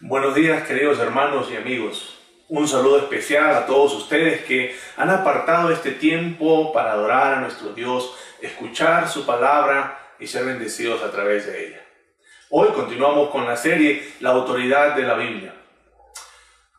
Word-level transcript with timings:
Buenos 0.00 0.34
días 0.34 0.68
queridos 0.68 0.98
hermanos 0.98 1.48
y 1.50 1.56
amigos. 1.56 2.18
Un 2.48 2.68
saludo 2.68 2.98
especial 2.98 3.54
a 3.54 3.64
todos 3.64 3.94
ustedes 3.94 4.44
que 4.44 4.76
han 4.98 5.08
apartado 5.08 5.70
este 5.70 5.92
tiempo 5.92 6.70
para 6.70 6.92
adorar 6.92 7.32
a 7.32 7.40
nuestro 7.40 7.70
Dios, 7.70 8.14
escuchar 8.42 9.08
su 9.08 9.24
palabra 9.24 9.98
y 10.18 10.26
ser 10.26 10.44
bendecidos 10.44 11.02
a 11.02 11.10
través 11.10 11.46
de 11.46 11.68
ella. 11.68 11.80
Hoy 12.50 12.68
continuamos 12.74 13.30
con 13.30 13.46
la 13.46 13.56
serie 13.56 14.06
La 14.20 14.32
autoridad 14.32 14.94
de 14.96 15.02
la 15.04 15.14
Biblia. 15.14 15.54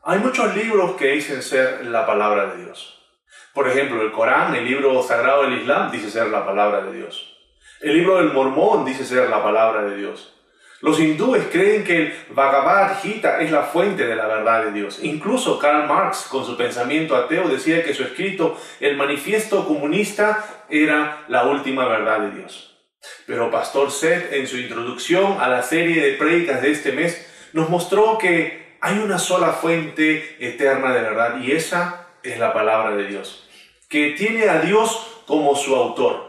Hay 0.03 0.19
muchos 0.19 0.55
libros 0.55 0.91
que 0.91 1.07
dicen 1.07 1.41
ser 1.41 1.87
la 1.87 2.05
palabra 2.05 2.53
de 2.53 2.65
Dios. 2.65 3.03
Por 3.51 3.67
ejemplo, 3.67 4.03
el 4.03 4.11
Corán, 4.11 4.53
el 4.53 4.63
libro 4.63 5.01
sagrado 5.01 5.41
del 5.41 5.61
Islam, 5.61 5.89
dice 5.89 6.11
ser 6.11 6.27
la 6.27 6.45
palabra 6.45 6.81
de 6.81 6.95
Dios. 6.95 7.35
El 7.81 7.97
libro 7.97 8.17
del 8.17 8.31
Mormón 8.31 8.85
dice 8.85 9.03
ser 9.03 9.27
la 9.27 9.41
palabra 9.41 9.85
de 9.85 9.95
Dios. 9.95 10.36
Los 10.81 10.99
hindúes 10.99 11.47
creen 11.51 11.83
que 11.83 11.97
el 11.97 12.13
Bhagavad 12.29 12.99
Gita 13.01 13.41
es 13.41 13.49
la 13.49 13.63
fuente 13.63 14.05
de 14.05 14.15
la 14.15 14.27
verdad 14.27 14.65
de 14.65 14.71
Dios. 14.71 14.99
Incluso 15.01 15.57
Karl 15.57 15.87
Marx, 15.87 16.27
con 16.29 16.45
su 16.45 16.55
pensamiento 16.55 17.15
ateo, 17.15 17.49
decía 17.49 17.83
que 17.83 17.95
su 17.95 18.03
escrito, 18.03 18.59
el 18.79 18.95
manifiesto 18.95 19.65
comunista, 19.65 20.65
era 20.69 21.23
la 21.29 21.47
última 21.47 21.87
verdad 21.87 22.19
de 22.19 22.31
Dios. 22.31 22.77
Pero 23.25 23.49
Pastor 23.49 23.91
Seth, 23.91 24.31
en 24.33 24.45
su 24.45 24.57
introducción 24.57 25.37
a 25.41 25.47
la 25.47 25.63
serie 25.63 26.05
de 26.05 26.13
prédicas 26.13 26.61
de 26.61 26.71
este 26.71 26.91
mes, 26.91 27.25
nos 27.53 27.69
mostró 27.69 28.19
que 28.19 28.77
hay 28.79 28.99
una 28.99 29.17
sola 29.17 29.53
fuente 29.53 30.37
eterna 30.39 30.93
de 30.93 31.01
verdad 31.01 31.41
y 31.41 31.53
esa 31.53 32.07
es 32.21 32.37
la 32.37 32.53
palabra 32.53 32.95
de 32.95 33.07
Dios, 33.07 33.49
que 33.89 34.11
tiene 34.11 34.47
a 34.49 34.61
Dios 34.61 35.21
como 35.25 35.55
su 35.55 35.75
autor 35.75 36.26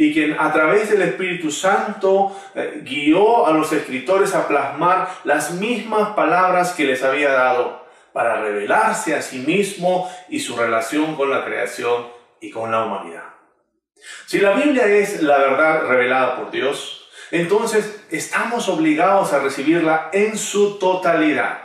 y 0.00 0.12
quien 0.14 0.36
a 0.38 0.52
través 0.52 0.88
del 0.88 1.02
Espíritu 1.02 1.50
Santo 1.50 2.34
eh, 2.54 2.82
guió 2.84 3.46
a 3.46 3.50
los 3.50 3.72
escritores 3.72 4.32
a 4.32 4.46
plasmar 4.46 5.08
las 5.24 5.50
mismas 5.50 6.10
palabras 6.10 6.72
que 6.72 6.84
les 6.84 7.02
había 7.02 7.32
dado 7.32 7.84
para 8.12 8.40
revelarse 8.40 9.16
a 9.16 9.22
sí 9.22 9.40
mismo 9.40 10.08
y 10.28 10.38
su 10.38 10.56
relación 10.56 11.16
con 11.16 11.30
la 11.30 11.44
creación 11.44 12.06
y 12.40 12.50
con 12.50 12.70
la 12.70 12.84
humanidad. 12.84 13.24
Si 14.26 14.38
la 14.38 14.52
Biblia 14.52 14.86
es 14.86 15.20
la 15.20 15.38
verdad 15.38 15.88
revelada 15.88 16.36
por 16.36 16.52
Dios, 16.52 17.08
entonces 17.32 18.04
estamos 18.10 18.68
obligados 18.68 19.32
a 19.32 19.40
recibirla 19.40 20.10
en 20.12 20.38
su 20.38 20.78
totalidad. 20.78 21.58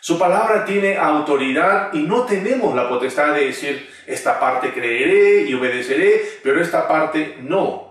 Su 0.00 0.16
palabra 0.16 0.64
tiene 0.64 0.96
autoridad 0.96 1.92
y 1.92 2.04
no 2.04 2.22
tenemos 2.22 2.74
la 2.76 2.88
potestad 2.88 3.34
de 3.34 3.46
decir, 3.46 3.90
esta 4.08 4.40
parte 4.40 4.72
creeré 4.72 5.42
y 5.42 5.54
obedeceré, 5.54 6.22
pero 6.42 6.62
esta 6.62 6.88
parte 6.88 7.36
no. 7.42 7.86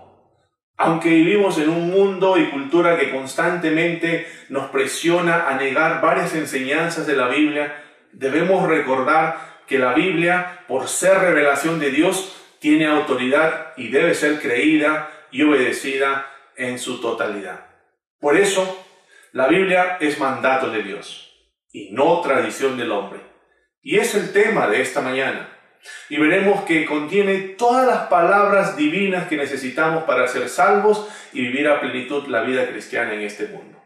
Aunque 0.76 1.10
vivimos 1.10 1.58
en 1.58 1.68
un 1.68 1.90
mundo 1.90 2.36
y 2.36 2.50
cultura 2.50 2.98
que 2.98 3.12
constantemente 3.12 4.26
nos 4.48 4.68
presiona 4.70 5.48
a 5.48 5.54
negar 5.56 6.00
varias 6.00 6.34
enseñanzas 6.34 7.06
de 7.06 7.14
la 7.14 7.28
Biblia, 7.28 7.84
debemos 8.12 8.68
recordar 8.68 9.62
que 9.68 9.78
la 9.78 9.94
Biblia, 9.94 10.64
por 10.66 10.88
ser 10.88 11.18
revelación 11.18 11.78
de 11.78 11.90
Dios, 11.90 12.34
tiene 12.58 12.86
autoridad 12.86 13.74
y 13.76 13.88
debe 13.88 14.14
ser 14.14 14.40
creída 14.40 15.10
y 15.30 15.42
obedecida 15.44 16.26
en 16.56 16.80
su 16.80 17.00
totalidad. 17.00 17.66
Por 18.18 18.36
eso, 18.36 18.84
la 19.32 19.46
Biblia 19.46 19.98
es 20.00 20.18
mandato 20.18 20.70
de 20.70 20.82
Dios 20.82 21.32
y 21.70 21.92
no 21.92 22.20
tradición 22.22 22.76
del 22.76 22.90
hombre. 22.90 23.20
Y 23.82 23.98
es 23.98 24.16
el 24.16 24.32
tema 24.32 24.66
de 24.66 24.80
esta 24.80 25.00
mañana 25.00 25.57
y 26.08 26.16
veremos 26.16 26.62
que 26.62 26.86
contiene 26.86 27.38
todas 27.56 27.86
las 27.86 28.08
palabras 28.08 28.76
divinas 28.76 29.28
que 29.28 29.36
necesitamos 29.36 30.04
para 30.04 30.26
ser 30.28 30.48
salvos 30.48 31.08
y 31.32 31.42
vivir 31.42 31.68
a 31.68 31.80
plenitud 31.80 32.26
la 32.28 32.42
vida 32.42 32.66
cristiana 32.68 33.14
en 33.14 33.22
este 33.22 33.46
mundo. 33.48 33.78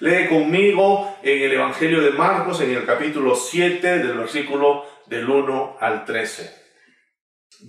Lee 0.00 0.28
conmigo 0.28 1.18
en 1.22 1.42
el 1.42 1.52
Evangelio 1.52 2.00
de 2.00 2.10
Marcos, 2.10 2.60
en 2.60 2.70
el 2.70 2.84
capítulo 2.84 3.34
7, 3.34 3.98
del 3.98 4.16
versículo 4.16 4.84
del 5.06 5.28
1 5.28 5.78
al 5.80 6.04
13. 6.04 6.66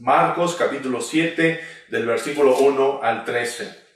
Marcos 0.02 0.56
capítulo 0.56 1.02
7, 1.02 1.60
del 1.90 2.06
versículo 2.06 2.56
1 2.58 3.00
al 3.02 3.26
13. 3.26 3.88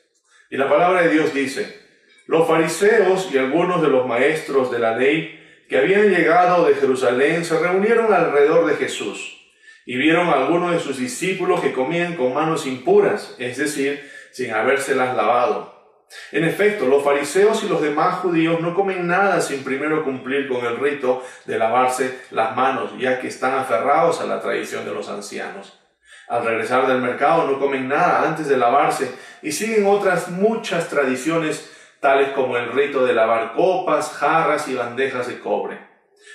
Y 0.49 0.57
la 0.57 0.69
palabra 0.69 1.03
de 1.03 1.09
Dios 1.09 1.33
dice, 1.33 1.79
los 2.25 2.47
fariseos 2.47 3.29
y 3.31 3.37
algunos 3.37 3.81
de 3.81 3.89
los 3.89 4.07
maestros 4.07 4.71
de 4.71 4.79
la 4.79 4.97
ley 4.97 5.37
que 5.69 5.77
habían 5.77 6.09
llegado 6.09 6.65
de 6.65 6.75
Jerusalén 6.75 7.45
se 7.45 7.59
reunieron 7.59 8.13
alrededor 8.13 8.65
de 8.65 8.75
Jesús 8.75 9.40
y 9.91 9.97
vieron 9.97 10.29
a 10.29 10.35
algunos 10.35 10.71
de 10.71 10.79
sus 10.79 10.99
discípulos 10.99 11.59
que 11.59 11.73
comían 11.73 12.15
con 12.15 12.33
manos 12.33 12.65
impuras, 12.65 13.35
es 13.39 13.57
decir, 13.57 14.09
sin 14.31 14.53
habérselas 14.53 15.17
lavado. 15.17 15.99
En 16.31 16.45
efecto, 16.45 16.85
los 16.85 17.03
fariseos 17.03 17.61
y 17.65 17.67
los 17.67 17.81
demás 17.81 18.19
judíos 18.19 18.61
no 18.61 18.73
comen 18.73 19.05
nada 19.05 19.41
sin 19.41 19.65
primero 19.65 20.05
cumplir 20.05 20.47
con 20.47 20.65
el 20.65 20.77
rito 20.77 21.25
de 21.43 21.59
lavarse 21.59 22.21
las 22.31 22.55
manos, 22.55 22.91
ya 22.99 23.19
que 23.19 23.27
están 23.27 23.53
aferrados 23.55 24.21
a 24.21 24.27
la 24.27 24.39
tradición 24.39 24.85
de 24.85 24.93
los 24.93 25.09
ancianos. 25.09 25.77
Al 26.29 26.45
regresar 26.45 26.87
del 26.87 27.01
mercado 27.01 27.45
no 27.51 27.59
comen 27.59 27.89
nada 27.89 28.25
antes 28.25 28.47
de 28.47 28.55
lavarse 28.55 29.13
y 29.41 29.51
siguen 29.51 29.85
otras 29.85 30.29
muchas 30.29 30.87
tradiciones 30.87 31.69
tales 31.99 32.29
como 32.29 32.55
el 32.55 32.71
rito 32.71 33.05
de 33.05 33.11
lavar 33.11 33.55
copas, 33.55 34.13
jarras 34.13 34.69
y 34.69 34.73
bandejas 34.73 35.27
de 35.27 35.39
cobre. 35.39 35.91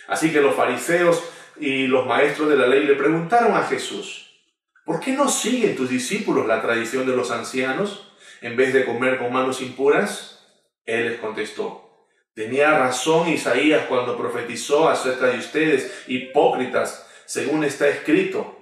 Así 0.09 0.31
que 0.31 0.43
los 0.43 0.55
fariseos 0.55 1.25
y 1.59 1.87
los 1.87 2.06
maestros 2.06 2.49
de 2.49 2.56
la 2.56 2.67
ley 2.67 2.84
le 2.84 2.94
preguntaron 2.94 3.56
a 3.56 3.65
Jesús, 3.65 4.41
¿por 4.84 5.00
qué 5.00 5.12
no 5.12 5.28
siguen 5.28 5.77
tus 5.77 5.89
discípulos 5.89 6.47
la 6.47 6.62
tradición 6.62 7.06
de 7.06 7.17
los 7.17 7.31
ancianos 7.31 8.12
en 8.41 8.56
vez 8.56 8.72
de 8.72 8.84
comer 8.84 9.19
con 9.19 9.33
manos 9.33 9.61
impuras? 9.62 10.47
Él 10.84 11.06
les 11.06 11.21
contestó, 11.21 12.09
tenía 12.34 12.78
razón 12.78 13.28
Isaías 13.28 13.87
cuando 13.89 14.17
profetizó 14.17 14.89
acerca 14.89 15.27
de 15.27 15.39
ustedes, 15.39 16.05
hipócritas, 16.06 17.06
según 17.25 17.65
está 17.65 17.88
escrito. 17.88 18.55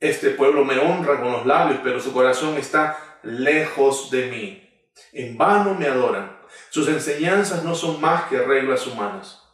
Este 0.00 0.30
pueblo 0.30 0.64
me 0.64 0.78
honra 0.78 1.20
con 1.20 1.32
los 1.32 1.46
labios, 1.46 1.80
pero 1.82 1.98
su 1.98 2.12
corazón 2.12 2.56
está 2.56 3.18
lejos 3.22 4.10
de 4.10 4.26
mí. 4.26 4.90
En 5.12 5.36
vano 5.36 5.74
me 5.74 5.86
adoran. 5.86 6.38
Sus 6.70 6.88
enseñanzas 6.88 7.64
no 7.64 7.74
son 7.74 8.00
más 8.00 8.24
que 8.24 8.38
reglas 8.38 8.86
humanas. 8.86 9.47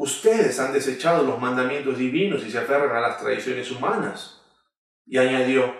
Ustedes 0.00 0.58
han 0.58 0.72
desechado 0.72 1.24
los 1.24 1.38
mandamientos 1.38 1.98
divinos 1.98 2.42
y 2.46 2.50
se 2.50 2.56
aferran 2.56 2.96
a 2.96 3.06
las 3.06 3.18
tradiciones 3.18 3.70
humanas. 3.70 4.40
Y 5.06 5.18
añadió, 5.18 5.74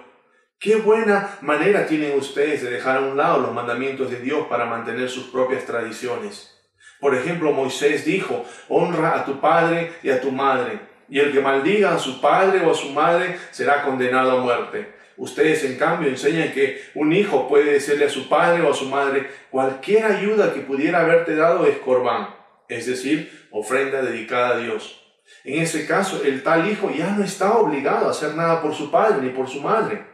qué 0.59 0.77
buena 0.77 1.39
manera 1.41 1.87
tienen 1.87 2.19
ustedes 2.19 2.63
de 2.63 2.71
dejar 2.71 2.99
a 2.99 3.01
un 3.01 3.17
lado 3.17 3.41
los 3.41 3.55
mandamientos 3.55 4.11
de 4.11 4.21
Dios 4.21 4.47
para 4.47 4.67
mantener 4.67 5.09
sus 5.09 5.29
propias 5.29 5.65
tradiciones. 5.65 6.55
Por 7.01 7.15
ejemplo, 7.15 7.53
Moisés 7.53 8.05
dijo, 8.05 8.45
honra 8.69 9.19
a 9.19 9.25
tu 9.25 9.41
padre 9.41 9.91
y 10.03 10.11
a 10.11 10.21
tu 10.21 10.31
madre, 10.31 10.81
y 11.09 11.19
el 11.19 11.33
que 11.33 11.41
maldiga 11.41 11.95
a 11.95 11.99
su 11.99 12.21
padre 12.21 12.61
o 12.67 12.73
a 12.73 12.75
su 12.75 12.91
madre 12.91 13.39
será 13.53 13.85
condenado 13.85 14.33
a 14.33 14.43
muerte. 14.43 14.97
Ustedes, 15.17 15.65
en 15.65 15.79
cambio, 15.79 16.11
enseñan 16.11 16.53
que 16.53 16.83
un 16.95 17.15
hijo 17.15 17.49
puede 17.49 17.73
decirle 17.73 18.05
a 18.05 18.11
su 18.11 18.29
padre 18.29 18.61
o 18.65 18.71
a 18.71 18.75
su 18.75 18.85
madre, 18.85 19.31
cualquier 19.51 20.05
ayuda 20.05 20.53
que 20.53 20.61
pudiera 20.61 21.01
haberte 21.01 21.35
dado 21.37 21.65
es 21.65 21.79
corbán 21.79 22.40
es 22.71 22.87
decir, 22.87 23.49
ofrenda 23.51 24.01
dedicada 24.03 24.57
a 24.57 24.59
Dios. 24.59 24.97
En 25.45 25.63
ese 25.63 25.87
caso, 25.87 26.23
el 26.25 26.43
tal 26.43 26.71
hijo 26.71 26.91
ya 26.91 27.11
no 27.11 27.25
está 27.25 27.55
obligado 27.55 28.07
a 28.07 28.11
hacer 28.11 28.35
nada 28.35 28.63
por 28.63 28.75
su 28.75 28.91
padre 28.91 29.21
ni 29.23 29.31
por 29.31 29.49
su 29.49 29.61
madre. 29.61 30.07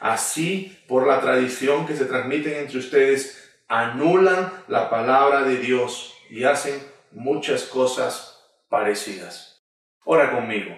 Así, 0.00 0.78
por 0.88 1.06
la 1.06 1.20
tradición 1.20 1.86
que 1.86 1.96
se 1.96 2.06
transmite 2.06 2.60
entre 2.60 2.78
ustedes, 2.78 3.52
anulan 3.68 4.52
la 4.68 4.88
palabra 4.90 5.42
de 5.42 5.56
Dios 5.56 6.14
y 6.30 6.44
hacen 6.44 6.80
muchas 7.10 7.64
cosas 7.64 8.40
parecidas. 8.68 9.64
Ora 10.04 10.30
conmigo. 10.30 10.76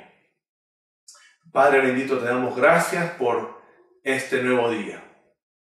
Padre 1.52 1.80
bendito, 1.80 2.18
te 2.18 2.26
damos 2.26 2.56
gracias 2.56 3.12
por 3.12 3.60
este 4.02 4.42
nuevo 4.42 4.70
día. 4.70 5.04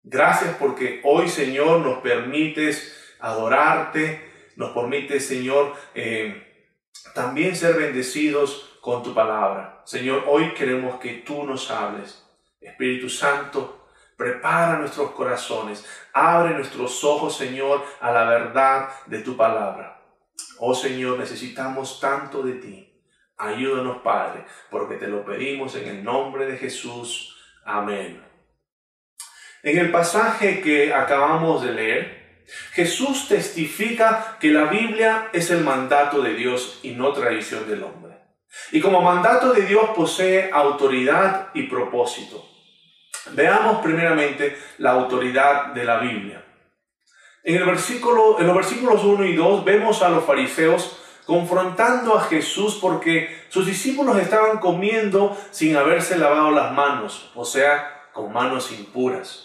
Gracias 0.03 0.55
porque 0.59 1.01
hoy, 1.03 1.29
Señor, 1.29 1.79
nos 1.79 1.99
permites 1.99 2.95
adorarte, 3.19 4.34
nos 4.55 4.71
permite, 4.71 5.19
Señor, 5.19 5.73
eh, 5.93 6.69
también 7.13 7.55
ser 7.55 7.75
bendecidos 7.75 8.77
con 8.81 9.03
tu 9.03 9.13
palabra. 9.13 9.81
Señor, 9.85 10.23
hoy 10.27 10.53
queremos 10.53 10.99
que 10.99 11.23
tú 11.25 11.43
nos 11.43 11.69
hables. 11.71 12.23
Espíritu 12.61 13.09
Santo, 13.09 13.87
prepara 14.17 14.77
nuestros 14.77 15.11
corazones, 15.11 15.85
abre 16.13 16.53
nuestros 16.53 17.03
ojos, 17.03 17.35
Señor, 17.37 17.83
a 17.99 18.11
la 18.11 18.25
verdad 18.25 18.89
de 19.05 19.19
tu 19.19 19.35
palabra. 19.37 20.01
Oh 20.59 20.73
Señor, 20.73 21.19
necesitamos 21.19 21.99
tanto 21.99 22.41
de 22.41 22.53
ti. 22.53 23.03
Ayúdanos, 23.37 24.01
Padre, 24.01 24.45
porque 24.69 24.95
te 24.95 25.07
lo 25.07 25.25
pedimos 25.25 25.75
en 25.75 25.87
el 25.87 26.03
nombre 26.03 26.45
de 26.45 26.57
Jesús. 26.57 27.35
Amén. 27.65 28.23
En 29.63 29.77
el 29.77 29.91
pasaje 29.91 30.61
que 30.61 30.93
acabamos 30.93 31.63
de 31.63 31.73
leer, 31.73 32.24
Jesús 32.73 33.27
testifica 33.27 34.37
que 34.39 34.51
la 34.51 34.65
Biblia 34.65 35.29
es 35.33 35.49
el 35.51 35.63
mandato 35.63 36.21
de 36.21 36.33
Dios 36.33 36.79
y 36.83 36.91
no 36.91 37.13
tradición 37.13 37.67
del 37.67 37.83
hombre. 37.83 38.15
Y 38.71 38.81
como 38.81 39.01
mandato 39.01 39.53
de 39.53 39.63
Dios 39.63 39.89
posee 39.95 40.49
autoridad 40.51 41.49
y 41.53 41.63
propósito. 41.63 42.45
Veamos 43.31 43.81
primeramente 43.81 44.57
la 44.77 44.91
autoridad 44.91 45.67
de 45.67 45.83
la 45.83 45.97
Biblia. 45.99 46.45
En, 47.43 47.55
el 47.55 47.65
versículo, 47.65 48.39
en 48.39 48.47
los 48.47 48.55
versículos 48.55 49.03
1 49.03 49.25
y 49.25 49.35
2 49.35 49.65
vemos 49.65 50.01
a 50.01 50.09
los 50.09 50.25
fariseos 50.25 50.99
confrontando 51.25 52.15
a 52.15 52.21
Jesús 52.21 52.77
porque 52.79 53.43
sus 53.49 53.65
discípulos 53.65 54.17
estaban 54.17 54.59
comiendo 54.59 55.35
sin 55.51 55.75
haberse 55.75 56.17
lavado 56.17 56.51
las 56.51 56.71
manos, 56.71 57.31
o 57.35 57.45
sea, 57.45 58.09
con 58.13 58.31
manos 58.31 58.71
impuras. 58.71 59.44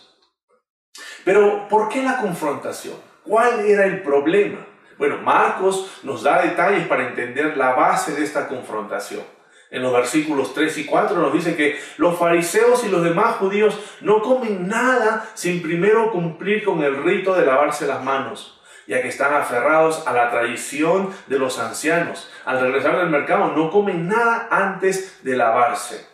Pero, 1.24 1.68
¿por 1.68 1.88
qué 1.88 2.02
la 2.02 2.18
confrontación? 2.18 2.96
¿Cuál 3.22 3.60
era 3.60 3.84
el 3.84 4.02
problema? 4.02 4.66
Bueno, 4.98 5.18
Marcos 5.18 6.00
nos 6.02 6.22
da 6.22 6.42
detalles 6.42 6.86
para 6.86 7.08
entender 7.08 7.56
la 7.56 7.72
base 7.72 8.12
de 8.12 8.22
esta 8.22 8.48
confrontación. 8.48 9.22
En 9.70 9.82
los 9.82 9.92
versículos 9.92 10.52
3 10.52 10.78
y 10.78 10.84
4 10.84 11.16
nos 11.16 11.32
dice 11.32 11.54
que 11.54 11.78
los 11.96 12.18
fariseos 12.18 12.84
y 12.84 12.88
los 12.88 13.04
demás 13.04 13.36
judíos 13.36 13.78
no 14.00 14.20
comen 14.20 14.66
nada 14.66 15.28
sin 15.34 15.62
primero 15.62 16.10
cumplir 16.10 16.64
con 16.64 16.82
el 16.82 17.02
rito 17.02 17.34
de 17.34 17.46
lavarse 17.46 17.86
las 17.86 18.02
manos, 18.02 18.60
ya 18.88 19.00
que 19.00 19.08
están 19.08 19.32
aferrados 19.32 20.06
a 20.08 20.12
la 20.12 20.28
tradición 20.30 21.14
de 21.28 21.38
los 21.38 21.60
ancianos. 21.60 22.30
Al 22.44 22.60
regresar 22.60 22.98
del 22.98 23.10
mercado 23.10 23.52
no 23.56 23.70
comen 23.70 24.08
nada 24.08 24.48
antes 24.50 25.22
de 25.22 25.36
lavarse. 25.36 26.04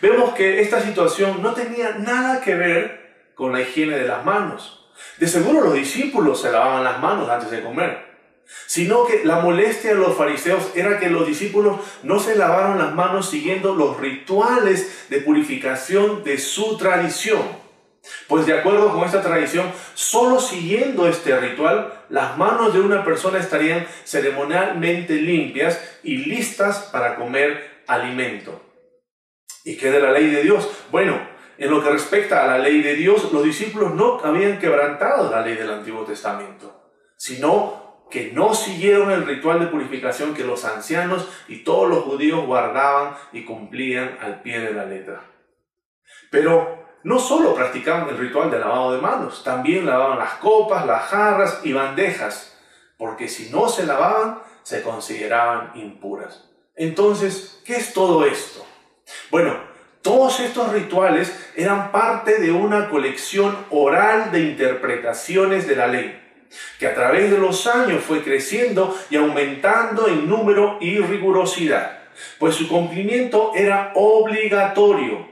Vemos 0.00 0.32
que 0.34 0.60
esta 0.60 0.80
situación 0.80 1.42
no 1.42 1.52
tenía 1.52 1.90
nada 1.98 2.40
que 2.40 2.54
ver 2.54 3.01
con 3.42 3.52
la 3.52 3.60
higiene 3.60 3.98
de 3.98 4.06
las 4.06 4.24
manos. 4.24 4.86
De 5.18 5.26
seguro 5.26 5.62
los 5.62 5.74
discípulos 5.74 6.40
se 6.40 6.52
lavaban 6.52 6.84
las 6.84 7.00
manos 7.00 7.28
antes 7.28 7.50
de 7.50 7.60
comer 7.60 8.12
sino 8.66 9.06
que 9.06 9.24
la 9.24 9.40
molestia 9.40 9.90
de 9.90 9.96
los 9.96 10.16
fariseos 10.16 10.72
era 10.74 10.98
que 10.98 11.08
los 11.08 11.26
discípulos 11.26 11.80
no 12.02 12.20
se 12.20 12.36
lavaron 12.36 12.78
las 12.78 12.94
manos 12.94 13.30
siguiendo 13.30 13.74
los 13.74 13.98
rituales 13.98 15.06
de 15.08 15.20
purificación 15.20 16.22
de 16.22 16.36
su 16.38 16.76
tradición. 16.76 17.40
Pues 18.28 18.46
de 18.46 18.58
acuerdo 18.58 18.92
con 18.92 19.04
esta 19.04 19.22
tradición, 19.22 19.70
solo 19.94 20.38
siguiendo 20.38 21.08
este 21.08 21.34
ritual, 21.38 22.04
las 22.10 22.36
manos 22.36 22.74
de 22.74 22.80
una 22.80 23.04
persona 23.04 23.38
estarían 23.38 23.86
ceremonialmente 24.04 25.14
limpias 25.14 25.80
y 26.02 26.18
listas 26.18 26.90
para 26.92 27.16
comer 27.16 27.82
alimento. 27.86 28.60
¿Y 29.64 29.76
qué 29.76 29.90
de 29.90 30.00
la 30.00 30.12
ley 30.12 30.26
de 30.26 30.42
Dios? 30.42 30.68
Bueno, 30.90 31.31
en 31.58 31.70
lo 31.70 31.82
que 31.82 31.90
respecta 31.90 32.42
a 32.42 32.46
la 32.46 32.58
ley 32.58 32.82
de 32.82 32.94
Dios, 32.94 33.32
los 33.32 33.44
discípulos 33.44 33.94
no 33.94 34.20
habían 34.22 34.58
quebrantado 34.58 35.30
la 35.30 35.42
ley 35.42 35.54
del 35.54 35.70
Antiguo 35.70 36.04
Testamento, 36.04 36.90
sino 37.16 38.06
que 38.10 38.30
no 38.32 38.54
siguieron 38.54 39.10
el 39.10 39.24
ritual 39.24 39.58
de 39.60 39.66
purificación 39.66 40.34
que 40.34 40.44
los 40.44 40.64
ancianos 40.64 41.28
y 41.48 41.64
todos 41.64 41.88
los 41.88 42.04
judíos 42.04 42.44
guardaban 42.46 43.16
y 43.32 43.44
cumplían 43.44 44.18
al 44.20 44.42
pie 44.42 44.60
de 44.60 44.74
la 44.74 44.84
letra. 44.84 45.22
Pero 46.30 46.82
no 47.04 47.18
solo 47.18 47.54
practicaban 47.54 48.08
el 48.08 48.18
ritual 48.18 48.50
de 48.50 48.58
lavado 48.58 48.92
de 48.92 49.00
manos, 49.00 49.42
también 49.42 49.86
lavaban 49.86 50.18
las 50.18 50.34
copas, 50.34 50.86
las 50.86 51.04
jarras 51.04 51.60
y 51.64 51.72
bandejas, 51.72 52.58
porque 52.98 53.28
si 53.28 53.50
no 53.50 53.68
se 53.68 53.86
lavaban, 53.86 54.42
se 54.62 54.82
consideraban 54.82 55.72
impuras. 55.74 56.48
Entonces, 56.76 57.62
¿qué 57.64 57.76
es 57.76 57.92
todo 57.92 58.24
esto? 58.24 58.64
Bueno, 59.30 59.71
todos 60.02 60.40
estos 60.40 60.72
rituales 60.72 61.32
eran 61.56 61.92
parte 61.92 62.38
de 62.40 62.52
una 62.52 62.88
colección 62.88 63.56
oral 63.70 64.32
de 64.32 64.40
interpretaciones 64.40 65.66
de 65.66 65.76
la 65.76 65.86
ley 65.86 66.22
que 66.78 66.86
a 66.86 66.94
través 66.94 67.30
de 67.30 67.38
los 67.38 67.66
años 67.66 68.02
fue 68.04 68.22
creciendo 68.22 68.96
y 69.10 69.16
aumentando 69.16 70.08
en 70.08 70.28
número 70.28 70.78
y 70.80 70.98
rigurosidad, 70.98 72.00
pues 72.38 72.54
su 72.54 72.68
cumplimiento 72.68 73.52
era 73.54 73.92
obligatorio. 73.94 75.30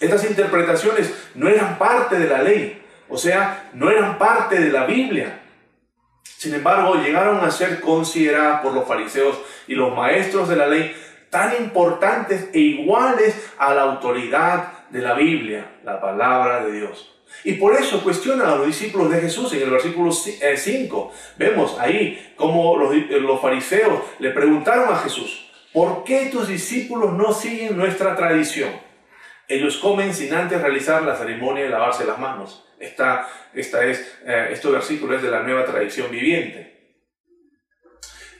Estas 0.00 0.24
interpretaciones 0.24 1.12
no 1.34 1.48
eran 1.48 1.78
parte 1.78 2.18
de 2.18 2.28
la 2.28 2.42
ley, 2.42 2.82
o 3.08 3.18
sea, 3.18 3.70
no 3.74 3.90
eran 3.90 4.18
parte 4.18 4.60
de 4.60 4.70
la 4.70 4.86
Biblia. 4.86 5.40
Sin 6.22 6.54
embargo, 6.54 6.96
llegaron 6.96 7.40
a 7.40 7.50
ser 7.50 7.80
consideradas 7.80 8.60
por 8.60 8.74
los 8.74 8.86
fariseos 8.86 9.38
y 9.66 9.74
los 9.74 9.94
maestros 9.94 10.48
de 10.48 10.56
la 10.56 10.66
ley 10.66 10.94
tan 11.34 11.60
importantes 11.60 12.48
e 12.52 12.60
iguales 12.60 13.34
a 13.58 13.74
la 13.74 13.82
autoridad 13.82 14.86
de 14.90 15.00
la 15.00 15.14
Biblia, 15.14 15.80
la 15.82 16.00
palabra 16.00 16.64
de 16.64 16.70
Dios. 16.70 17.12
Y 17.42 17.54
por 17.54 17.74
eso 17.74 18.04
cuestionan 18.04 18.46
a 18.46 18.54
los 18.54 18.68
discípulos 18.68 19.10
de 19.10 19.20
Jesús 19.20 19.52
en 19.52 19.62
el 19.62 19.70
versículo 19.70 20.12
5. 20.12 20.38
Eh, 20.40 21.24
Vemos 21.36 21.76
ahí 21.80 22.34
los, 22.38 22.94
eh, 22.94 23.18
los 23.20 23.42
fariseos 23.42 23.98
le 24.20 24.30
preguntaron 24.30 24.94
a 24.94 24.98
Jesús, 24.98 25.50
¿por 25.72 26.04
qué 26.04 26.26
tus 26.26 26.46
discípulos 26.46 27.12
no 27.14 27.32
siguen 27.32 27.76
nuestra 27.76 28.14
tradición? 28.14 28.70
Ellos 29.48 29.78
comen 29.78 30.14
sin 30.14 30.32
antes 30.32 30.62
realizar 30.62 31.02
la 31.02 31.16
ceremonia 31.16 31.64
de 31.64 31.70
lavarse 31.70 32.04
las 32.04 32.20
manos. 32.20 32.64
Esta, 32.78 33.28
esta 33.52 33.84
es, 33.84 34.20
eh, 34.24 34.50
este 34.52 34.68
versículo 34.68 35.16
es 35.16 35.22
de 35.22 35.32
la 35.32 35.42
nueva 35.42 35.64
tradición 35.64 36.12
viviente. 36.12 37.00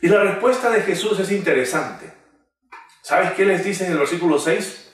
Y 0.00 0.06
la 0.06 0.22
respuesta 0.22 0.70
de 0.70 0.82
Jesús 0.82 1.18
es 1.18 1.32
interesante. 1.32 2.23
¿Sabes 3.04 3.32
qué 3.32 3.44
les 3.44 3.62
dice 3.62 3.84
en 3.84 3.92
el 3.92 3.98
versículo 3.98 4.38
6? 4.38 4.90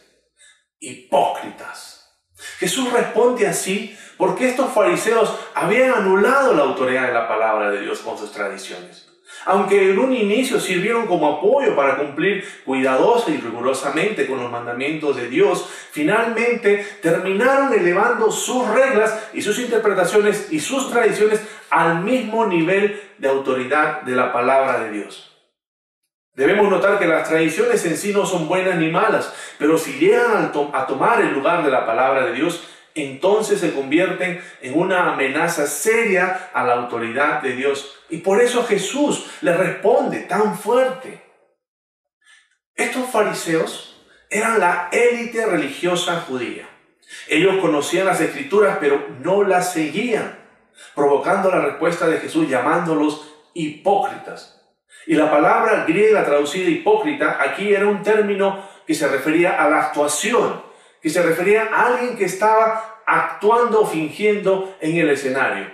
Hipócritas. 0.81 2.11
Jesús 2.59 2.93
responde 2.93 3.47
así 3.47 3.97
porque 4.17 4.49
estos 4.49 4.73
fariseos 4.73 5.39
habían 5.55 5.93
anulado 5.93 6.53
la 6.55 6.65
autoridad 6.65 7.07
de 7.07 7.15
la 7.15 7.29
palabra 7.29 7.71
de 7.71 7.83
Dios 7.83 8.01
con 8.01 8.19
sus 8.19 8.33
tradiciones. 8.33 9.09
Aunque 9.45 9.93
en 9.93 9.99
un 10.01 10.13
inicio 10.13 10.59
sirvieron 10.59 11.07
como 11.07 11.37
apoyo 11.37 11.77
para 11.77 11.99
cumplir 11.99 12.45
cuidadosa 12.65 13.31
y 13.31 13.37
rigurosamente 13.37 14.27
con 14.27 14.41
los 14.41 14.51
mandamientos 14.51 15.15
de 15.15 15.29
Dios, 15.29 15.71
finalmente 15.93 16.85
terminaron 17.01 17.73
elevando 17.73 18.33
sus 18.33 18.67
reglas 18.71 19.31
y 19.33 19.41
sus 19.41 19.61
interpretaciones 19.61 20.49
y 20.51 20.59
sus 20.59 20.91
tradiciones 20.91 21.41
al 21.71 22.03
mismo 22.03 22.45
nivel 22.45 23.01
de 23.19 23.29
autoridad 23.29 24.03
de 24.03 24.17
la 24.17 24.33
palabra 24.33 24.81
de 24.81 24.91
Dios. 24.91 25.30
Debemos 26.41 26.71
notar 26.71 26.99
que 26.99 27.07
las 27.07 27.29
tradiciones 27.29 27.85
en 27.85 27.99
sí 27.99 28.15
no 28.15 28.25
son 28.25 28.49
buenas 28.49 28.77
ni 28.77 28.89
malas, 28.89 29.31
pero 29.59 29.77
si 29.77 29.99
llegan 29.99 30.51
a, 30.73 30.87
tomar 30.87 31.21
el 31.21 31.35
lugar 31.35 31.63
de 31.63 31.71
la 31.71 31.85
palabra 31.85 32.25
de 32.25 32.33
Dios, 32.33 32.67
entonces 32.95 33.61
se 33.61 33.75
convierten 33.75 34.43
en 34.63 34.79
una 34.79 35.13
amenaza 35.13 35.67
seria 35.67 36.49
a 36.55 36.65
la 36.65 36.77
autoridad 36.77 37.43
de 37.43 37.53
Dios. 37.57 37.95
Y 38.09 38.21
por 38.21 38.41
eso 38.41 38.65
Jesús 38.65 39.31
le 39.43 39.55
responde 39.55 40.21
tan 40.21 40.57
fuerte. 40.57 41.23
Estos 42.75 43.11
fariseos 43.11 44.03
eran 44.31 44.61
la 44.61 44.89
élite 44.93 45.45
religiosa 45.45 46.23
judía. 46.23 46.67
Ellos 47.29 47.59
conocían 47.61 48.07
las 48.07 48.23
escrituras, 48.23 48.79
pero 48.81 49.09
no 49.23 49.43
las 49.45 49.75
seguían, 49.75 50.39
provocando 50.95 51.51
la 51.51 51.61
respuesta 51.61 52.07
de 52.07 52.17
Jesús 52.17 52.49
llamándolos 52.49 53.31
hipócritas. 53.53 54.60
Y 55.07 55.15
la 55.15 55.31
palabra 55.31 55.85
griega 55.87 56.25
traducida 56.25 56.69
hipócrita 56.69 57.39
aquí 57.41 57.75
era 57.75 57.87
un 57.87 58.03
término 58.03 58.69
que 58.87 58.95
se 58.95 59.09
refería 59.09 59.63
a 59.63 59.69
la 59.69 59.81
actuación, 59.81 60.63
que 61.01 61.11
se 61.11 61.23
refería 61.23 61.69
a 61.73 61.87
alguien 61.87 62.17
que 62.17 62.27
estaba 62.27 63.03
actuando 63.07 63.81
o 63.81 63.87
fingiendo 63.87 64.77
en 64.81 64.97
el 64.97 65.11
escenario. 65.11 65.71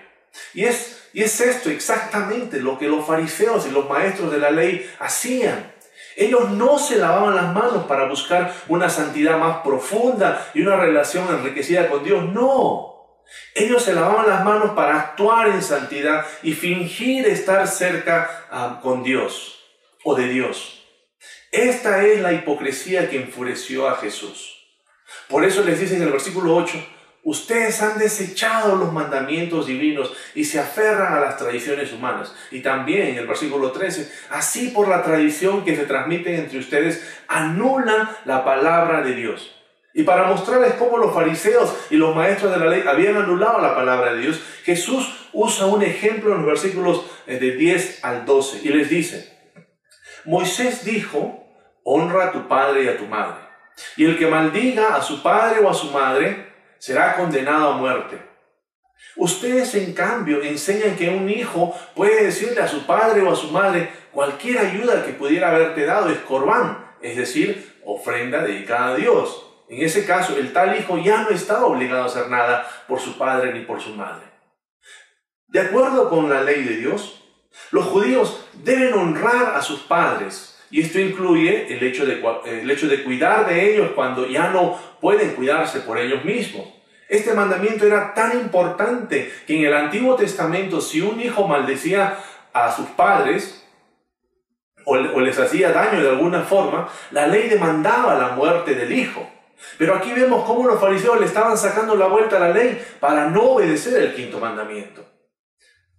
Y 0.55 0.65
es, 0.65 1.09
y 1.13 1.23
es 1.23 1.41
esto 1.41 1.71
exactamente 1.71 2.61
lo 2.61 2.79
que 2.79 2.89
los 2.89 3.07
fariseos 3.07 3.67
y 3.67 3.71
los 3.71 3.89
maestros 3.89 4.31
de 4.31 4.39
la 4.39 4.51
ley 4.51 4.89
hacían. 4.99 5.73
Ellos 6.17 6.51
no 6.51 6.79
se 6.79 6.97
lavaban 6.97 7.37
las 7.37 7.53
manos 7.53 7.85
para 7.85 8.09
buscar 8.09 8.53
una 8.69 8.89
santidad 8.89 9.39
más 9.39 9.59
profunda 9.59 10.51
y 10.55 10.63
una 10.63 10.77
relación 10.77 11.29
enriquecida 11.29 11.89
con 11.89 12.03
Dios. 12.03 12.25
No. 12.33 12.96
Ellos 13.55 13.83
se 13.83 13.95
lavaban 13.95 14.29
las 14.29 14.45
manos 14.45 14.73
para 14.73 14.99
actuar 14.99 15.49
en 15.49 15.63
santidad 15.63 16.27
y 16.43 16.53
fingir 16.53 17.27
estar 17.27 17.67
cerca 17.69 18.47
ah, 18.51 18.81
con 18.83 19.03
Dios 19.03 19.59
o 20.05 20.15
de 20.15 20.29
Dios. 20.29 20.85
Esta 21.51 22.05
es 22.05 22.21
la 22.21 22.33
hipocresía 22.33 23.09
que 23.09 23.17
enfureció 23.17 23.89
a 23.89 23.97
Jesús. 23.97 24.57
Por 25.29 25.45
eso 25.45 25.65
les 25.65 25.81
dice 25.81 25.97
en 25.97 26.03
el 26.03 26.13
versículo 26.13 26.55
8, 26.55 26.87
ustedes 27.25 27.83
han 27.83 27.99
desechado 27.99 28.77
los 28.77 28.93
mandamientos 28.93 29.67
divinos 29.67 30.13
y 30.35 30.45
se 30.45 30.61
aferran 30.61 31.15
a 31.15 31.21
las 31.21 31.37
tradiciones 31.37 31.93
humanas. 31.93 32.35
Y 32.51 32.61
también 32.61 33.09
en 33.09 33.17
el 33.17 33.27
versículo 33.27 33.73
13, 33.73 34.13
así 34.31 34.69
por 34.69 34.89
la 34.89 35.03
tradición 35.03 35.65
que 35.65 35.77
se 35.77 35.87
transmite 35.87 36.37
entre 36.37 36.59
ustedes, 36.59 37.05
anulan 37.27 38.09
la 38.25 38.45
palabra 38.45 39.03
de 39.03 39.15
Dios. 39.15 39.56
Y 39.97 40.03
para 40.03 40.25
mostrarles 40.25 40.75
cómo 40.75 40.99
los 40.99 41.15
fariseos 41.15 41.75
y 41.89 41.97
los 41.97 42.15
maestros 42.15 42.53
de 42.53 42.59
la 42.59 42.67
ley 42.67 42.85
habían 42.87 43.17
anulado 43.17 43.63
la 43.63 43.75
palabra 43.75 44.13
de 44.13 44.21
Dios, 44.21 44.43
Jesús 44.63 45.31
usa 45.33 45.65
un 45.65 45.83
ejemplo 45.83 46.33
en 46.33 46.43
los 46.43 46.47
versículos 46.47 47.07
eh, 47.27 47.39
de 47.39 47.53
10 47.53 48.05
al 48.05 48.27
12 48.27 48.61
y 48.63 48.69
les 48.69 48.91
dice, 48.91 49.35
Moisés 50.27 50.85
dijo, 50.85 51.49
honra 51.83 52.27
a 52.27 52.33
tu 52.33 52.47
padre 52.47 52.85
y 52.85 52.89
a 52.89 52.99
tu 52.99 53.07
madre, 53.07 53.37
y 53.97 54.05
el 54.05 54.19
que 54.19 54.27
maldiga 54.27 54.97
a 54.97 55.01
su 55.01 55.23
padre 55.23 55.61
o 55.61 55.71
a 55.71 55.75
su 55.75 55.91
madre 55.91 56.53
será 56.79 57.17
condenado 57.17 57.71
a 57.71 57.77
muerte. 57.79 58.21
Ustedes 59.17 59.75
en 59.77 59.95
cambio 59.95 60.43
enseñan 60.43 60.95
que 60.97 61.09
un 61.09 61.31
hijo 61.31 61.75
puede 61.95 62.25
decirle 62.25 62.61
a 62.61 62.69
su 62.69 62.85
padre 62.85 63.23
o 63.23 63.33
a 63.33 63.37
su 63.37 63.51
madre 63.51 63.89
cualquier 64.13 64.59
ayuda 64.59 65.07
que 65.07 65.15
pudiera 65.15 65.49
haberte 65.49 65.87
dado 65.87 66.11
es 66.11 66.19
corbán, 66.19 66.87
es 67.01 67.17
decir, 67.17 67.81
ofrenda 67.83 68.43
dedicada 68.43 68.89
a 68.89 68.97
Dios. 68.97 69.46
En 69.69 69.85
ese 69.85 70.07
caso, 70.07 70.37
el 70.37 70.53
tal 70.53 70.79
hijo 70.79 70.99
ya 70.99 71.23
no 71.23 71.31
estaba 71.31 71.67
obligado 71.67 72.03
a 72.03 72.07
hacer 72.07 72.29
nada 72.29 72.69
por 72.87 73.01
su 73.01 73.19
padre 73.19 73.53
ni 73.53 73.61
por 73.61 73.81
su 73.81 73.91
madre. 73.91 74.27
De 75.49 75.61
acuerdo 75.61 76.09
con 76.09 76.29
la 76.29 76.43
ley 76.43 76.63
de 76.65 76.77
Dios, 76.77 77.23
Los 77.71 77.87
judíos 77.87 78.47
deben 78.53 78.95
honrar 78.95 79.55
a 79.57 79.63
sus 79.63 79.81
padres 79.81 80.59
y 80.71 80.83
esto 80.83 80.99
incluye 80.99 81.73
el 81.75 81.83
hecho, 81.83 82.05
de, 82.05 82.23
el 82.45 82.71
hecho 82.71 82.89
de 82.89 83.03
cuidar 83.03 83.47
de 83.47 83.73
ellos 83.73 83.93
cuando 83.95 84.27
ya 84.27 84.51
no 84.51 84.79
pueden 85.01 85.35
cuidarse 85.35 85.81
por 85.81 85.99
ellos 85.99 86.25
mismos. 86.25 86.67
Este 87.09 87.35
mandamiento 87.35 87.87
era 87.87 88.15
tan 88.15 88.39
importante 88.39 89.33
que 89.47 89.59
en 89.59 89.65
el 89.65 89.75
Antiguo 89.75 90.17
Testamento 90.17 90.81
si 90.81 91.01
un 91.01 91.21
hijo 91.21 91.47
maldecía 91.47 92.19
a 92.53 92.73
sus 92.73 92.89
padres 92.89 93.65
o, 94.85 94.97
les 94.97 95.39
hacía 95.39 95.73
daño 95.73 96.01
de 96.03 96.11
alguna 96.11 96.43
forma, 96.43 96.89
la 97.11 97.27
ley 97.27 97.49
demandaba 97.49 98.15
la 98.15 98.29
muerte 98.31 98.75
del 98.75 98.93
hijo. 98.93 99.29
Pero 99.79 99.95
aquí 99.95 100.13
vemos 100.13 100.45
cómo 100.45 100.69
los 100.69 100.81
fariseos 100.81 101.19
le 101.21 101.27
estaban 101.27 101.57
sacando 101.57 101.97
la 101.97 102.07
vuelta 102.07 102.37
a 102.37 102.41
la 102.41 102.51
ley 102.51 102.83
para 103.01 103.29
no 103.31 103.43
obedecer 103.43 104.03
el 104.03 104.15
quinto 104.15 104.39
mandamiento. 104.39 105.05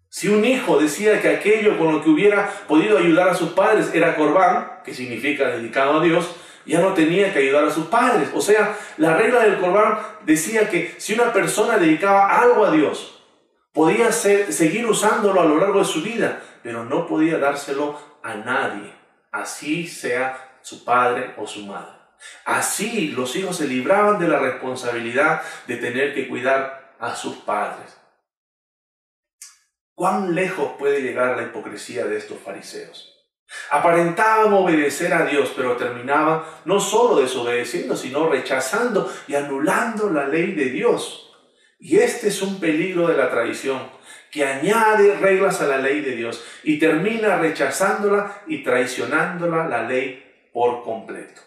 Si 0.10 0.30
un 0.30 0.44
hijo 0.46 0.80
decía 0.80 1.22
que 1.22 1.30
aquello 1.30 1.78
con 1.78 1.92
lo 1.94 2.04
que 2.04 2.10
hubiera 2.10 2.50
podido 2.68 2.98
ayudar 2.98 3.30
a 3.30 3.36
sus 3.36 3.50
padres 3.50 3.94
era 3.94 4.16
corbán, 4.16 4.82
que 4.84 4.94
significa 4.94 5.48
dedicado 5.50 6.00
a 6.00 6.04
Dios, 6.04 6.36
ya 6.66 6.82
no 6.82 6.94
tenía 6.94 7.34
que 7.34 7.40
ayudar 7.40 7.66
a 7.66 7.72
sus 7.72 7.88
padres. 7.88 8.30
O 8.34 8.42
sea, 8.42 8.78
la 8.98 9.16
regla 9.16 9.42
del 9.42 9.60
corbán 9.60 10.00
decía 10.26 10.70
que 10.70 10.96
si 10.98 11.14
una 11.14 11.32
persona 11.34 11.78
dedicaba 11.78 12.40
algo 12.40 12.66
a 12.66 12.72
Dios, 12.72 13.24
podía 13.74 14.12
seguir 14.12 14.86
usándolo 14.86 15.42
a 15.42 15.46
lo 15.46 15.58
largo 15.58 15.80
de 15.80 15.86
su 15.86 16.02
vida, 16.02 16.42
pero 16.64 16.84
no 16.84 17.06
podía 17.06 17.38
dárselo 17.38 18.00
a 18.24 18.34
nadie, 18.36 18.92
así 19.32 19.88
sea 19.88 20.58
su 20.62 20.84
padre 20.84 21.34
o 21.38 21.46
su 21.46 21.66
madre. 21.66 21.97
Así 22.46 23.12
los 23.12 23.36
hijos 23.36 23.58
se 23.58 23.68
libraban 23.68 24.20
de 24.20 24.28
la 24.28 24.40
responsabilidad 24.40 25.42
de 25.68 25.78
tener 25.78 26.14
que 26.14 26.28
cuidar 26.28 26.96
a 27.00 27.16
sus 27.16 27.38
padres. 27.38 27.98
¿Cuán 29.94 30.36
lejos 30.36 30.74
puede 30.78 31.02
llegar 31.02 31.36
la 31.38 31.44
hipocresía 31.44 32.06
de 32.06 32.18
estos 32.18 32.40
fariseos? 32.40 33.14
Aparentaban 33.72 34.54
obedecer 34.54 35.14
a 35.14 35.26
Dios, 35.26 35.54
pero 35.56 35.78
terminaban 35.78 36.44
no 36.66 36.80
solo 36.80 37.22
desobedeciendo, 37.22 37.96
sino 37.96 38.30
rechazando 38.30 39.12
y 39.28 39.36
anulando 39.36 40.10
la 40.10 40.28
ley 40.28 40.54
de 40.54 40.66
Dios. 40.66 41.34
Y 41.80 41.98
este 41.98 42.28
es 42.28 42.42
un 42.42 42.60
peligro 42.60 43.08
de 43.08 43.18
la 43.18 43.30
tradición, 43.30 43.90
que 44.32 44.46
añade 44.46 45.16
reglas 45.18 45.62
a 45.62 45.68
la 45.68 45.78
ley 45.78 46.02
de 46.02 46.16
Dios 46.16 46.44
y 46.64 46.80
termina 46.80 47.38
rechazándola 47.38 48.44
y 48.48 48.64
traicionándola 48.64 49.68
la 49.68 49.84
ley 49.84 50.50
por 50.54 50.84
completo. 50.84 51.47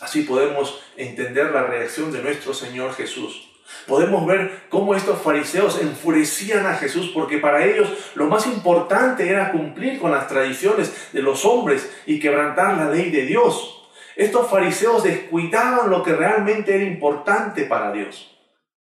Así 0.00 0.22
podemos 0.22 0.80
entender 0.96 1.50
la 1.52 1.64
reacción 1.64 2.12
de 2.12 2.22
nuestro 2.22 2.54
Señor 2.54 2.94
Jesús 2.94 3.48
Podemos 3.86 4.26
ver 4.26 4.64
cómo 4.68 4.94
estos 4.94 5.20
fariseos 5.20 5.80
enfurecían 5.80 6.66
a 6.66 6.74
Jesús 6.74 7.10
porque 7.14 7.38
para 7.38 7.66
ellos 7.66 7.88
lo 8.14 8.26
más 8.26 8.46
importante 8.46 9.28
era 9.28 9.52
cumplir 9.52 9.98
con 9.98 10.10
las 10.10 10.28
tradiciones 10.28 11.12
de 11.12 11.22
los 11.22 11.44
hombres 11.44 11.90
y 12.06 12.18
quebrantar 12.18 12.76
la 12.76 12.90
ley 12.90 13.10
de 13.10 13.26
Dios. 13.26 13.90
Estos 14.16 14.50
fariseos 14.50 15.04
descuidaban 15.04 15.90
lo 15.90 16.02
que 16.02 16.14
realmente 16.14 16.74
era 16.74 16.84
importante 16.84 17.64
para 17.64 17.92
Dios, 17.92 18.36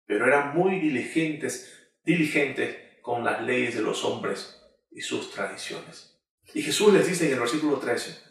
pero 0.06 0.26
eran 0.26 0.56
muy 0.56 0.80
diligentes, 0.80 1.92
diligentes 2.04 2.78
con 3.02 3.24
las 3.24 3.42
leyes 3.42 3.76
de 3.76 3.82
los 3.82 4.04
hombres 4.06 4.62
y 4.92 5.02
sus 5.02 5.32
tradiciones. 5.32 6.18
Y 6.54 6.62
Jesús 6.62 6.94
les 6.94 7.08
dice 7.08 7.28
en 7.28 7.34
el 7.34 7.40
versículo 7.40 7.78
13, 7.78 8.29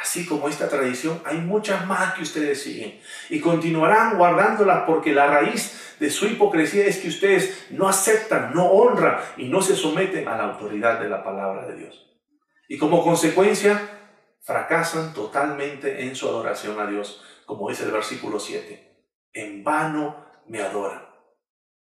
Así 0.00 0.26
como 0.26 0.48
esta 0.48 0.68
tradición, 0.68 1.20
hay 1.24 1.38
muchas 1.38 1.86
más 1.86 2.14
que 2.14 2.22
ustedes 2.22 2.62
siguen 2.62 3.00
y 3.30 3.40
continuarán 3.40 4.16
guardándolas 4.16 4.84
porque 4.86 5.12
la 5.12 5.26
raíz 5.26 5.96
de 5.98 6.10
su 6.10 6.26
hipocresía 6.26 6.86
es 6.86 6.98
que 6.98 7.08
ustedes 7.08 7.66
no 7.70 7.88
aceptan, 7.88 8.52
no 8.54 8.66
honran 8.66 9.18
y 9.36 9.48
no 9.48 9.60
se 9.60 9.74
someten 9.74 10.28
a 10.28 10.36
la 10.36 10.44
autoridad 10.44 11.00
de 11.00 11.08
la 11.08 11.24
palabra 11.24 11.66
de 11.66 11.76
Dios. 11.76 12.06
Y 12.68 12.78
como 12.78 13.02
consecuencia, 13.02 13.80
fracasan 14.42 15.12
totalmente 15.14 16.04
en 16.04 16.14
su 16.14 16.28
adoración 16.28 16.78
a 16.78 16.86
Dios, 16.86 17.24
como 17.44 17.68
dice 17.68 17.84
el 17.84 17.90
versículo 17.90 18.38
7. 18.38 19.04
En 19.32 19.64
vano 19.64 20.24
me 20.46 20.62
adoran. 20.62 21.06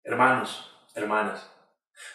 Hermanos, 0.04 0.70
hermanas, 0.94 1.50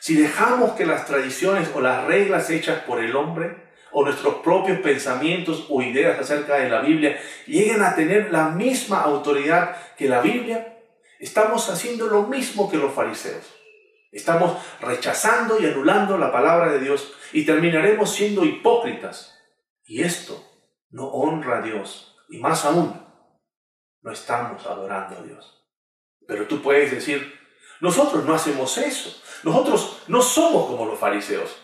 si 0.00 0.14
dejamos 0.16 0.72
que 0.72 0.86
las 0.86 1.06
tradiciones 1.06 1.70
o 1.74 1.80
las 1.80 2.04
reglas 2.04 2.50
hechas 2.50 2.82
por 2.82 3.02
el 3.02 3.16
hombre 3.16 3.67
o 3.92 4.04
nuestros 4.04 4.36
propios 4.36 4.80
pensamientos 4.80 5.66
o 5.68 5.82
ideas 5.82 6.18
acerca 6.18 6.56
de 6.56 6.68
la 6.68 6.80
Biblia 6.80 7.18
lleguen 7.46 7.82
a 7.82 7.94
tener 7.94 8.32
la 8.32 8.48
misma 8.48 9.00
autoridad 9.00 9.76
que 9.96 10.08
la 10.08 10.20
Biblia, 10.20 10.78
estamos 11.18 11.68
haciendo 11.70 12.06
lo 12.06 12.24
mismo 12.24 12.70
que 12.70 12.76
los 12.76 12.92
fariseos. 12.92 13.44
Estamos 14.10 14.56
rechazando 14.80 15.60
y 15.60 15.66
anulando 15.66 16.16
la 16.16 16.32
palabra 16.32 16.72
de 16.72 16.80
Dios 16.80 17.12
y 17.32 17.44
terminaremos 17.44 18.10
siendo 18.10 18.44
hipócritas. 18.44 19.38
Y 19.84 20.02
esto 20.02 20.42
no 20.90 21.08
honra 21.08 21.58
a 21.58 21.62
Dios. 21.62 22.16
Y 22.30 22.38
más 22.38 22.64
aún, 22.64 23.06
no 24.02 24.12
estamos 24.12 24.64
adorando 24.66 25.18
a 25.18 25.22
Dios. 25.22 25.66
Pero 26.26 26.46
tú 26.46 26.62
puedes 26.62 26.90
decir, 26.90 27.38
nosotros 27.80 28.24
no 28.24 28.34
hacemos 28.34 28.76
eso. 28.78 29.22
Nosotros 29.44 30.02
no 30.08 30.20
somos 30.22 30.66
como 30.66 30.86
los 30.86 30.98
fariseos. 30.98 31.56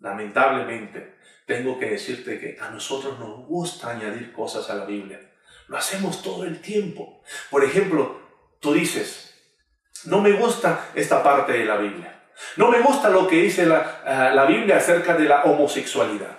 Lamentablemente, 0.00 1.16
tengo 1.46 1.78
que 1.78 1.86
decirte 1.86 2.38
que 2.38 2.58
a 2.60 2.70
nosotros 2.70 3.18
nos 3.18 3.46
gusta 3.46 3.90
añadir 3.90 4.32
cosas 4.32 4.68
a 4.70 4.74
la 4.74 4.84
Biblia. 4.84 5.20
Lo 5.66 5.76
hacemos 5.76 6.22
todo 6.22 6.44
el 6.44 6.60
tiempo. 6.60 7.22
Por 7.50 7.64
ejemplo, 7.64 8.20
tú 8.60 8.72
dices, 8.72 9.34
no 10.04 10.20
me 10.20 10.32
gusta 10.32 10.90
esta 10.94 11.22
parte 11.22 11.52
de 11.52 11.64
la 11.64 11.76
Biblia. 11.76 12.22
No 12.56 12.70
me 12.70 12.80
gusta 12.80 13.10
lo 13.10 13.26
que 13.26 13.42
dice 13.42 13.66
la, 13.66 14.02
eh, 14.06 14.34
la 14.34 14.44
Biblia 14.44 14.76
acerca 14.76 15.14
de 15.14 15.24
la 15.24 15.42
homosexualidad. 15.44 16.38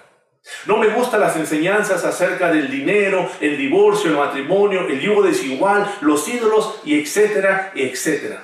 No 0.66 0.78
me 0.78 0.88
gustan 0.88 1.20
las 1.20 1.36
enseñanzas 1.36 2.06
acerca 2.06 2.50
del 2.50 2.72
dinero, 2.72 3.30
el 3.42 3.58
divorcio, 3.58 4.10
el 4.10 4.18
matrimonio, 4.18 4.88
el 4.88 5.02
yugo 5.02 5.24
desigual, 5.24 5.90
los 6.02 6.28
ídolos 6.28 6.80
y 6.86 6.98
etcétera, 7.00 7.72
etcétera. 7.76 8.44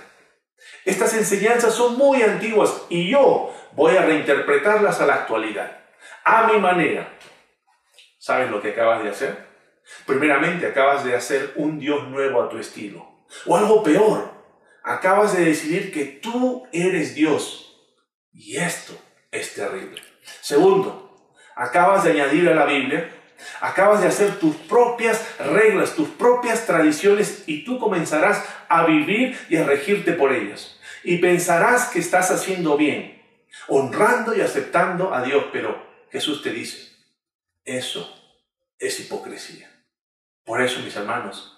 Estas 0.83 1.13
enseñanzas 1.13 1.73
son 1.73 1.97
muy 1.97 2.21
antiguas 2.21 2.83
y 2.89 3.09
yo 3.09 3.54
voy 3.75 3.97
a 3.97 4.05
reinterpretarlas 4.05 5.01
a 5.01 5.05
la 5.05 5.15
actualidad 5.15 5.85
a 6.23 6.47
mi 6.47 6.59
manera. 6.59 7.07
¿Sabes 8.17 8.49
lo 8.49 8.61
que 8.61 8.71
acabas 8.71 9.03
de 9.03 9.09
hacer? 9.09 9.45
Primeramente, 10.05 10.65
acabas 10.65 11.03
de 11.03 11.15
hacer 11.15 11.53
un 11.55 11.79
Dios 11.79 12.07
nuevo 12.07 12.41
a 12.41 12.49
tu 12.49 12.57
estilo. 12.57 13.23
O 13.45 13.55
algo 13.55 13.83
peor, 13.83 14.31
acabas 14.83 15.37
de 15.37 15.45
decidir 15.45 15.91
que 15.91 16.05
tú 16.05 16.67
eres 16.71 17.13
Dios. 17.13 17.79
Y 18.33 18.57
esto 18.57 18.93
es 19.31 19.53
terrible. 19.53 20.01
Segundo, 20.41 21.29
acabas 21.55 22.03
de 22.03 22.11
añadir 22.11 22.49
a 22.49 22.55
la 22.55 22.65
Biblia, 22.65 23.09
acabas 23.61 24.01
de 24.01 24.07
hacer 24.07 24.39
tus 24.39 24.55
propias 24.55 25.37
reglas, 25.39 25.95
tus 25.95 26.09
propias 26.09 26.65
tradiciones 26.65 27.43
y 27.45 27.63
tú 27.63 27.79
comenzarás 27.79 28.43
a 28.67 28.85
vivir 28.85 29.37
y 29.49 29.57
a 29.57 29.65
regirte 29.65 30.13
por 30.13 30.33
ellas. 30.33 30.79
Y 31.03 31.19
pensarás 31.19 31.89
que 31.89 31.99
estás 31.99 32.31
haciendo 32.31 32.77
bien, 32.77 33.14
honrando 33.67 34.35
y 34.35 34.41
aceptando 34.41 35.13
a 35.13 35.21
Dios, 35.21 35.45
pero 35.51 35.85
Jesús 36.11 36.41
te 36.41 36.51
dice, 36.51 36.91
eso 37.63 38.13
es 38.79 38.99
hipocresía. 38.99 39.69
Por 40.43 40.61
eso, 40.61 40.79
mis 40.81 40.95
hermanos, 40.95 41.57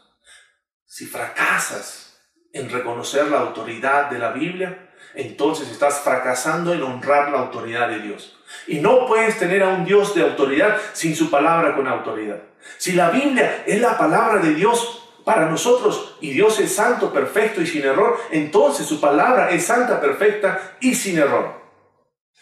si 0.86 1.06
fracasas 1.06 2.20
en 2.54 2.70
reconocer 2.70 3.28
la 3.28 3.40
autoridad 3.40 4.10
de 4.10 4.20
la 4.20 4.32
Biblia, 4.32 4.90
entonces 5.14 5.70
estás 5.70 6.00
fracasando 6.00 6.74
en 6.74 6.84
honrar 6.84 7.30
la 7.30 7.40
autoridad 7.40 7.90
de 7.90 8.00
Dios. 8.00 8.38
Y 8.68 8.80
no 8.80 9.06
puedes 9.06 9.38
tener 9.38 9.64
a 9.64 9.70
un 9.70 9.84
Dios 9.84 10.16
de 10.16 10.24
autoridad 10.24 10.78
sin 10.94 11.16
su 11.16 11.30
palabra 11.30 11.76
con 11.76 11.88
autoridad. 11.88 12.42
Si 12.78 12.94
la 12.94 13.10
Biblia 13.10 13.64
es 13.66 13.82
la 13.82 13.98
palabra 13.98 14.40
de 14.40 14.54
Dios 14.54 15.04
para 15.24 15.50
nosotros 15.50 16.18
y 16.22 16.32
Dios 16.32 16.60
es 16.60 16.74
santo, 16.74 17.12
perfecto 17.12 17.62
y 17.62 17.68
sin 17.68 17.84
error, 17.84 18.18
entonces 18.32 18.86
su 18.86 19.02
palabra 19.02 19.52
es 19.52 19.66
santa, 19.66 20.00
perfecta 20.00 20.78
y 20.80 20.96
sin 20.96 21.18
error. 21.18 21.67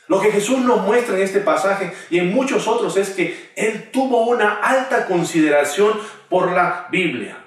Lo 0.08 0.22
que 0.22 0.32
Jesús 0.32 0.60
nos 0.60 0.82
muestra 0.82 1.16
en 1.16 1.24
este 1.24 1.40
pasaje 1.40 1.92
y 2.10 2.20
en 2.20 2.34
muchos 2.34 2.68
otros 2.68 2.96
es 2.98 3.10
que 3.10 3.52
Él 3.56 3.90
tuvo 3.92 4.26
una 4.28 4.60
alta 4.60 5.08
consideración 5.08 6.00
por 6.30 6.52
la 6.52 6.88
Biblia. 6.92 7.40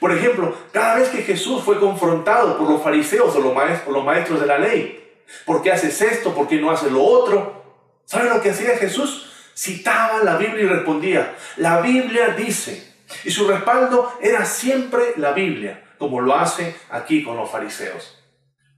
Por 0.00 0.12
ejemplo, 0.12 0.54
cada 0.72 0.96
vez 0.96 1.10
que 1.10 1.22
Jesús 1.22 1.62
fue 1.62 1.78
confrontado 1.78 2.56
por 2.56 2.70
los 2.70 2.82
fariseos 2.82 3.34
o 3.36 3.40
los 3.40 3.54
maestros, 3.54 3.92
los 3.92 4.04
maestros 4.04 4.40
de 4.40 4.46
la 4.46 4.58
ley, 4.58 5.22
¿por 5.44 5.62
qué 5.62 5.72
haces 5.72 6.00
esto? 6.00 6.34
¿Por 6.34 6.48
qué 6.48 6.56
no 6.56 6.70
haces 6.70 6.90
lo 6.90 7.02
otro? 7.02 7.64
¿Saben 8.06 8.30
lo 8.30 8.40
que 8.40 8.50
hacía 8.50 8.78
Jesús? 8.78 9.50
Citaba 9.54 10.22
la 10.22 10.36
Biblia 10.36 10.64
y 10.64 10.68
respondía, 10.68 11.34
la 11.56 11.80
Biblia 11.80 12.28
dice. 12.28 12.94
Y 13.24 13.30
su 13.30 13.46
respaldo 13.46 14.12
era 14.20 14.44
siempre 14.44 15.14
la 15.16 15.32
Biblia, 15.32 15.84
como 15.98 16.20
lo 16.20 16.34
hace 16.34 16.74
aquí 16.90 17.22
con 17.22 17.36
los 17.36 17.50
fariseos. 17.50 18.22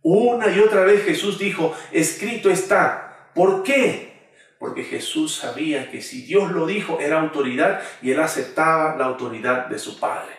Una 0.02 0.49
y 0.49 0.61
otra 0.61 0.83
vez 0.83 1.04
Jesús 1.04 1.38
dijo, 1.38 1.75
escrito 1.92 2.50
está, 2.50 3.08
¿Por 3.38 3.62
qué? 3.62 4.33
Porque 4.59 4.83
Jesús 4.83 5.37
sabía 5.37 5.92
que 5.92 6.02
si 6.02 6.23
Dios 6.23 6.50
lo 6.50 6.66
dijo 6.66 6.99
era 6.99 7.21
autoridad 7.21 7.80
y 8.02 8.11
él 8.11 8.18
aceptaba 8.18 8.97
la 8.97 9.04
autoridad 9.04 9.66
de 9.66 9.78
su 9.78 10.00
Padre. 10.00 10.33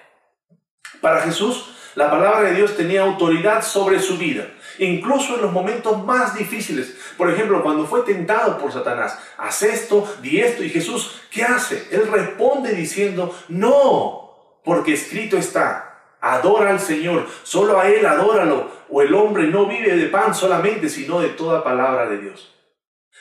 Para 0.99 1.21
Jesús, 1.21 1.73
la 1.95 2.11
palabra 2.11 2.49
de 2.49 2.55
Dios 2.55 2.75
tenía 2.75 3.03
autoridad 3.03 3.63
sobre 3.63 4.01
su 4.01 4.17
vida, 4.17 4.51
incluso 4.79 5.35
en 5.35 5.43
los 5.43 5.53
momentos 5.53 6.03
más 6.03 6.37
difíciles. 6.37 6.97
Por 7.17 7.31
ejemplo, 7.31 7.63
cuando 7.63 7.85
fue 7.85 8.01
tentado 8.01 8.57
por 8.57 8.73
Satanás, 8.73 9.17
haz 9.37 9.63
esto, 9.63 10.05
di 10.21 10.41
esto, 10.41 10.61
y 10.61 10.69
Jesús, 10.69 11.21
¿qué 11.31 11.43
hace? 11.43 11.87
Él 11.91 12.05
responde 12.11 12.73
diciendo, 12.73 13.33
no, 13.47 14.59
porque 14.65 14.95
escrito 14.95 15.37
está, 15.37 16.17
adora 16.19 16.71
al 16.71 16.81
Señor, 16.81 17.27
solo 17.43 17.79
a 17.79 17.87
Él 17.87 18.05
adóralo, 18.05 18.69
o 18.89 19.01
el 19.01 19.13
hombre 19.13 19.47
no 19.47 19.67
vive 19.67 19.95
de 19.95 20.07
pan 20.07 20.35
solamente, 20.35 20.89
sino 20.89 21.21
de 21.21 21.29
toda 21.29 21.63
palabra 21.63 22.05
de 22.09 22.17
Dios. 22.17 22.58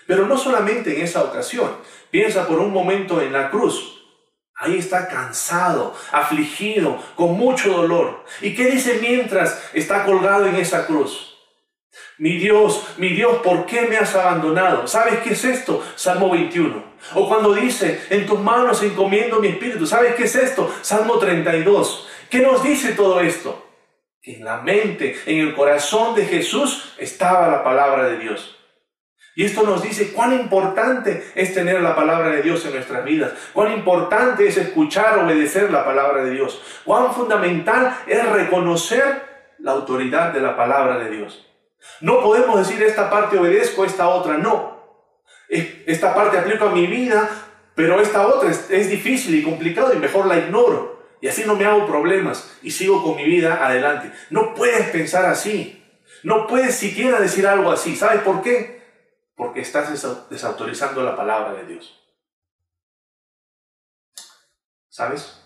Pero 0.09 0.25
no 0.25 0.39
solamente 0.39 0.97
en 0.97 1.03
esa 1.03 1.23
ocasión, 1.23 1.71
piensa 2.11 2.49
por 2.49 2.61
un 2.61 2.73
momento 2.73 3.21
en 3.21 3.31
la 3.31 3.51
cruz. 3.51 4.07
Ahí 4.57 4.79
está 4.79 5.07
cansado, 5.07 5.95
afligido, 6.11 6.99
con 7.15 7.37
mucho 7.37 7.75
dolor. 7.75 8.25
¿Y 8.41 8.55
qué 8.55 8.71
dice 8.71 9.01
mientras 9.03 9.71
está 9.75 10.07
colgado 10.07 10.47
en 10.47 10.57
esa 10.57 10.87
cruz? 10.87 11.37
Mi 12.17 12.39
Dios, 12.39 12.87
mi 12.97 13.11
Dios, 13.11 13.43
¿por 13.45 13.67
qué 13.67 13.83
me 13.83 13.99
has 13.99 14.15
abandonado? 14.15 14.87
¿Sabes 14.87 15.19
qué 15.19 15.35
es 15.35 15.45
esto? 15.45 15.85
Salmo 15.95 16.31
21. 16.31 16.83
O 17.15 17.29
cuando 17.29 17.53
dice, 17.53 18.01
en 18.09 18.25
tus 18.25 18.41
manos 18.41 18.83
encomiendo 18.83 19.41
mi 19.41 19.49
espíritu. 19.49 19.87
¿Sabes 19.87 20.15
qué 20.15 20.25
es 20.25 20.35
esto? 20.35 20.75
Salmo 20.81 21.19
32. 21.19 22.09
¿Qué 22.31 22.39
nos 22.39 22.63
dice 22.63 22.93
todo 22.93 23.21
esto? 23.21 23.63
En 24.23 24.43
la 24.43 24.63
mente, 24.63 25.21
en 25.27 25.41
el 25.41 25.55
corazón 25.55 26.15
de 26.15 26.25
Jesús 26.25 26.95
estaba 26.97 27.47
la 27.49 27.63
palabra 27.63 28.09
de 28.09 28.17
Dios. 28.17 28.58
Y 29.39 29.45
esto 29.45 29.63
nos 29.63 29.85
dice 29.85 30.11
cuán 30.11 30.33
importante 30.33 31.31
es 31.37 31.55
tener 31.55 31.81
la 31.81 31.95
palabra 31.95 32.31
de 32.31 32.43
Dios 32.43 32.65
en 32.65 32.73
nuestras 32.73 33.05
vidas, 33.05 33.31
cuán 33.53 33.71
importante 33.71 34.49
es 34.49 34.57
escuchar, 34.57 35.17
obedecer 35.21 35.71
la 35.71 35.85
palabra 35.85 36.25
de 36.25 36.33
Dios, 36.33 36.61
cuán 36.85 37.15
fundamental 37.15 37.97
es 38.09 38.29
reconocer 38.31 39.23
la 39.61 39.71
autoridad 39.71 40.33
de 40.33 40.41
la 40.41 40.57
palabra 40.57 40.99
de 40.99 41.11
Dios. 41.11 41.47
No 42.01 42.21
podemos 42.21 42.59
decir 42.59 42.83
esta 42.83 43.09
parte 43.11 43.39
obedezco, 43.39 43.85
esta 43.85 44.09
otra 44.09 44.39
no. 44.39 44.77
Esta 45.49 46.17
parte 46.17 46.37
aplico 46.37 46.65
a 46.65 46.73
mi 46.73 46.89
vida, 46.89 47.31
pero 47.77 48.01
esta 48.01 48.27
otra 48.27 48.51
es, 48.51 48.69
es 48.71 48.91
difícil 48.91 49.37
y 49.37 49.45
complicado 49.45 49.95
y 49.95 49.99
mejor 49.99 50.27
la 50.27 50.37
ignoro. 50.37 51.01
Y 51.21 51.29
así 51.29 51.45
no 51.47 51.55
me 51.55 51.65
hago 51.65 51.87
problemas 51.87 52.59
y 52.61 52.73
sigo 52.73 53.05
con 53.05 53.15
mi 53.15 53.25
vida 53.25 53.65
adelante. 53.65 54.11
No 54.31 54.57
puedes 54.57 54.89
pensar 54.89 55.27
así. 55.27 55.81
No 56.25 56.49
puedes 56.49 56.75
siquiera 56.75 57.21
decir 57.21 57.47
algo 57.47 57.71
así. 57.71 57.95
¿Sabes 57.95 58.23
por 58.23 58.43
qué? 58.43 58.78
Porque 59.39 59.61
estás 59.61 59.89
desautorizando 60.29 61.05
la 61.05 61.15
palabra 61.15 61.55
de 61.55 61.65
Dios. 61.65 61.97
¿Sabes? 64.89 65.41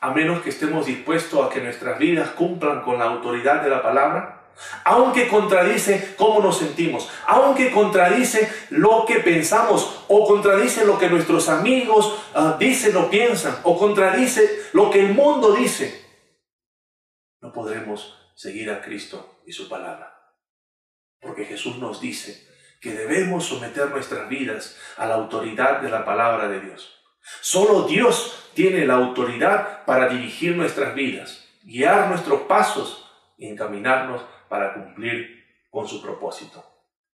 A 0.00 0.10
menos 0.10 0.42
que 0.42 0.50
estemos 0.50 0.84
dispuestos 0.84 1.42
a 1.42 1.48
que 1.48 1.62
nuestras 1.62 1.98
vidas 1.98 2.32
cumplan 2.32 2.82
con 2.82 2.98
la 2.98 3.06
autoridad 3.06 3.62
de 3.62 3.70
la 3.70 3.82
palabra, 3.82 4.50
aunque 4.84 5.28
contradice 5.28 6.14
cómo 6.18 6.40
nos 6.40 6.58
sentimos, 6.58 7.10
aunque 7.26 7.70
contradice 7.70 8.52
lo 8.68 9.06
que 9.06 9.20
pensamos 9.20 10.04
o 10.08 10.26
contradice 10.26 10.84
lo 10.84 10.98
que 10.98 11.08
nuestros 11.08 11.48
amigos 11.48 12.22
ah, 12.34 12.56
dicen 12.58 12.94
o 12.98 13.08
piensan 13.08 13.58
o 13.62 13.78
contradice 13.78 14.68
lo 14.74 14.90
que 14.90 15.00
el 15.00 15.14
mundo 15.14 15.52
dice, 15.52 16.04
no 17.40 17.50
podremos 17.50 18.30
seguir 18.34 18.70
a 18.70 18.82
Cristo 18.82 19.40
y 19.46 19.52
su 19.52 19.70
palabra. 19.70 20.12
Porque 21.18 21.46
Jesús 21.46 21.78
nos 21.78 21.98
dice 21.98 22.45
que 22.80 22.92
debemos 22.92 23.44
someter 23.44 23.90
nuestras 23.90 24.28
vidas 24.28 24.76
a 24.96 25.06
la 25.06 25.14
autoridad 25.14 25.80
de 25.80 25.90
la 25.90 26.04
palabra 26.04 26.48
de 26.48 26.60
Dios. 26.60 27.02
Solo 27.40 27.82
Dios 27.82 28.50
tiene 28.54 28.86
la 28.86 28.94
autoridad 28.94 29.84
para 29.84 30.08
dirigir 30.08 30.56
nuestras 30.56 30.94
vidas, 30.94 31.48
guiar 31.62 32.08
nuestros 32.08 32.42
pasos 32.42 33.10
y 33.36 33.48
encaminarnos 33.48 34.22
para 34.48 34.74
cumplir 34.74 35.44
con 35.70 35.88
su 35.88 36.00
propósito. 36.00 36.64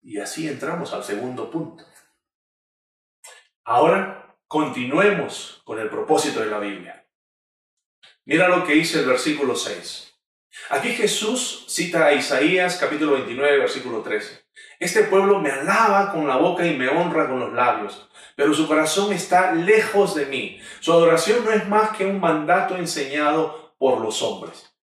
Y 0.02 0.18
así 0.18 0.48
entramos 0.48 0.92
al 0.92 1.04
segundo 1.04 1.50
punto. 1.50 1.84
Ahora 3.64 4.36
continuemos 4.46 5.62
con 5.64 5.78
el 5.78 5.88
propósito 5.88 6.40
de 6.40 6.46
la 6.46 6.58
Biblia. 6.58 7.06
Mira 8.24 8.48
lo 8.48 8.66
que 8.66 8.74
dice 8.74 9.00
el 9.00 9.06
versículo 9.06 9.54
6. 9.54 10.12
Aquí 10.70 10.90
Jesús 10.90 11.66
cita 11.68 12.06
a 12.06 12.12
Isaías 12.12 12.76
capítulo 12.76 13.12
29, 13.12 13.58
versículo 13.58 14.02
13. 14.02 14.44
Este 14.78 15.04
pueblo 15.04 15.40
me 15.40 15.50
alaba 15.50 16.10
con 16.12 16.26
la 16.26 16.36
boca 16.36 16.66
y 16.66 16.76
me 16.76 16.88
honra 16.88 17.28
con 17.28 17.40
los 17.40 17.52
labios, 17.52 18.08
pero 18.34 18.54
su 18.54 18.66
corazón 18.66 19.12
está 19.12 19.52
lejos 19.52 20.14
de 20.14 20.26
mí. 20.26 20.60
Su 20.80 20.92
adoración 20.92 21.44
no 21.44 21.50
es 21.50 21.68
más 21.68 21.96
que 21.96 22.06
un 22.06 22.20
mandato 22.20 22.76
enseñado 22.76 23.74
por 23.78 24.00
los 24.00 24.22
hombres. 24.22 24.74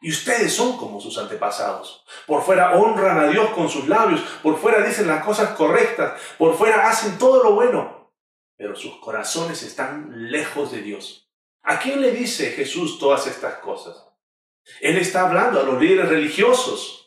Y 0.00 0.10
ustedes 0.10 0.52
son 0.52 0.76
como 0.76 1.00
sus 1.00 1.18
antepasados. 1.18 2.04
Por 2.26 2.42
fuera 2.42 2.74
honran 2.76 3.18
a 3.18 3.28
Dios 3.28 3.50
con 3.50 3.68
sus 3.68 3.88
labios, 3.88 4.20
por 4.42 4.58
fuera 4.58 4.86
dicen 4.86 5.08
las 5.08 5.24
cosas 5.24 5.56
correctas, 5.56 6.20
por 6.38 6.54
fuera 6.56 6.88
hacen 6.88 7.18
todo 7.18 7.42
lo 7.42 7.54
bueno, 7.54 8.12
pero 8.56 8.76
sus 8.76 8.96
corazones 9.00 9.62
están 9.62 10.30
lejos 10.30 10.70
de 10.70 10.82
Dios. 10.82 11.28
¿A 11.62 11.80
quién 11.80 12.00
le 12.00 12.12
dice 12.12 12.52
Jesús 12.52 12.98
todas 12.98 13.26
estas 13.26 13.56
cosas? 13.56 14.06
Él 14.80 14.98
está 14.98 15.26
hablando 15.26 15.60
a 15.60 15.64
los 15.64 15.80
líderes 15.80 16.08
religiosos, 16.08 17.05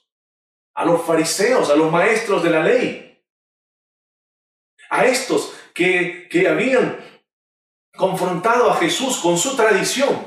a 0.79 0.85
los 0.85 1.05
fariseos, 1.05 1.69
a 1.69 1.75
los 1.75 1.91
maestros 1.91 2.41
de 2.41 2.49
la 2.49 2.63
ley, 2.63 3.21
a 4.89 5.05
estos 5.05 5.53
que, 5.73 6.29
que 6.29 6.47
habían 6.47 6.97
confrontado 7.97 8.71
a 8.71 8.77
Jesús 8.77 9.17
con 9.17 9.37
su 9.37 9.57
tradición. 9.57 10.25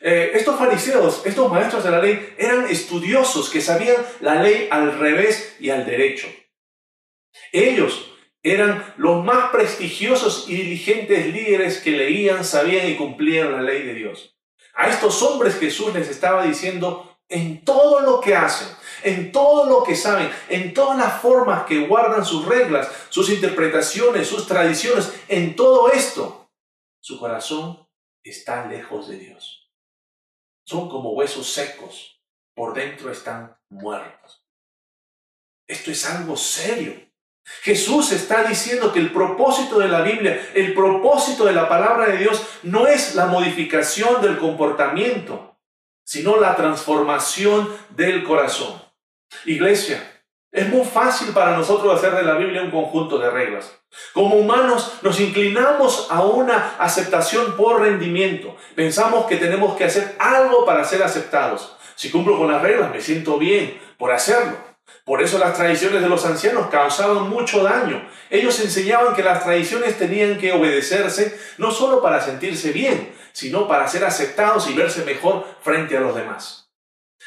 Eh, 0.00 0.30
estos 0.32 0.58
fariseos, 0.58 1.26
estos 1.26 1.52
maestros 1.52 1.84
de 1.84 1.90
la 1.90 2.00
ley, 2.00 2.34
eran 2.38 2.66
estudiosos 2.68 3.50
que 3.50 3.60
sabían 3.60 4.02
la 4.20 4.36
ley 4.36 4.66
al 4.70 4.98
revés 4.98 5.54
y 5.60 5.68
al 5.68 5.84
derecho. 5.84 6.26
Ellos 7.52 8.14
eran 8.42 8.94
los 8.96 9.22
más 9.22 9.50
prestigiosos 9.50 10.46
y 10.48 10.56
diligentes 10.56 11.26
líderes 11.26 11.82
que 11.82 11.90
leían, 11.90 12.46
sabían 12.46 12.88
y 12.88 12.96
cumplían 12.96 13.52
la 13.52 13.60
ley 13.60 13.82
de 13.82 13.92
Dios. 13.92 14.38
A 14.74 14.88
estos 14.88 15.22
hombres 15.22 15.58
Jesús 15.58 15.92
les 15.92 16.08
estaba 16.08 16.46
diciendo, 16.46 17.11
en 17.32 17.64
todo 17.64 18.00
lo 18.00 18.20
que 18.20 18.36
hacen, 18.36 18.68
en 19.02 19.32
todo 19.32 19.64
lo 19.64 19.82
que 19.82 19.96
saben, 19.96 20.30
en 20.48 20.74
todas 20.74 20.98
las 20.98 21.20
formas 21.20 21.64
que 21.64 21.86
guardan 21.86 22.24
sus 22.24 22.46
reglas, 22.46 22.88
sus 23.08 23.30
interpretaciones, 23.30 24.28
sus 24.28 24.46
tradiciones, 24.46 25.12
en 25.28 25.56
todo 25.56 25.90
esto, 25.90 26.50
su 27.00 27.18
corazón 27.18 27.88
está 28.22 28.66
lejos 28.66 29.08
de 29.08 29.18
Dios. 29.18 29.70
Son 30.64 30.88
como 30.88 31.12
huesos 31.12 31.50
secos, 31.50 32.20
por 32.54 32.74
dentro 32.74 33.10
están 33.10 33.56
muertos. 33.70 34.44
Esto 35.66 35.90
es 35.90 36.08
algo 36.08 36.36
serio. 36.36 36.94
Jesús 37.62 38.12
está 38.12 38.44
diciendo 38.44 38.92
que 38.92 39.00
el 39.00 39.12
propósito 39.12 39.78
de 39.78 39.88
la 39.88 40.02
Biblia, 40.02 40.50
el 40.54 40.74
propósito 40.74 41.44
de 41.44 41.52
la 41.52 41.68
palabra 41.68 42.06
de 42.08 42.18
Dios 42.18 42.46
no 42.62 42.86
es 42.86 43.16
la 43.16 43.26
modificación 43.26 44.22
del 44.22 44.38
comportamiento, 44.38 45.51
sino 46.12 46.38
la 46.38 46.54
transformación 46.54 47.74
del 47.88 48.22
corazón. 48.22 48.74
Iglesia, 49.46 50.22
es 50.50 50.68
muy 50.68 50.84
fácil 50.84 51.28
para 51.32 51.56
nosotros 51.56 51.94
hacer 51.94 52.14
de 52.14 52.22
la 52.22 52.34
Biblia 52.34 52.60
un 52.60 52.70
conjunto 52.70 53.18
de 53.18 53.30
reglas. 53.30 53.72
Como 54.12 54.34
humanos 54.34 54.98
nos 55.00 55.18
inclinamos 55.20 56.08
a 56.10 56.20
una 56.20 56.76
aceptación 56.78 57.56
por 57.56 57.80
rendimiento. 57.80 58.54
Pensamos 58.74 59.24
que 59.24 59.36
tenemos 59.36 59.74
que 59.74 59.84
hacer 59.84 60.14
algo 60.18 60.66
para 60.66 60.84
ser 60.84 61.02
aceptados. 61.02 61.78
Si 61.94 62.10
cumplo 62.10 62.36
con 62.36 62.52
las 62.52 62.60
reglas, 62.60 62.90
me 62.90 63.00
siento 63.00 63.38
bien 63.38 63.80
por 63.96 64.12
hacerlo. 64.12 64.58
Por 65.06 65.22
eso 65.22 65.38
las 65.38 65.56
tradiciones 65.56 66.02
de 66.02 66.10
los 66.10 66.26
ancianos 66.26 66.66
causaban 66.66 67.30
mucho 67.30 67.62
daño. 67.62 68.06
Ellos 68.28 68.60
enseñaban 68.60 69.16
que 69.16 69.22
las 69.22 69.42
tradiciones 69.42 69.96
tenían 69.96 70.36
que 70.36 70.52
obedecerse 70.52 71.38
no 71.56 71.70
solo 71.70 72.02
para 72.02 72.20
sentirse 72.20 72.70
bien, 72.72 73.14
sino 73.32 73.66
para 73.66 73.88
ser 73.88 74.04
aceptados 74.04 74.68
y 74.68 74.74
verse 74.74 75.04
mejor 75.04 75.46
frente 75.62 75.96
a 75.96 76.00
los 76.00 76.14
demás. 76.14 76.70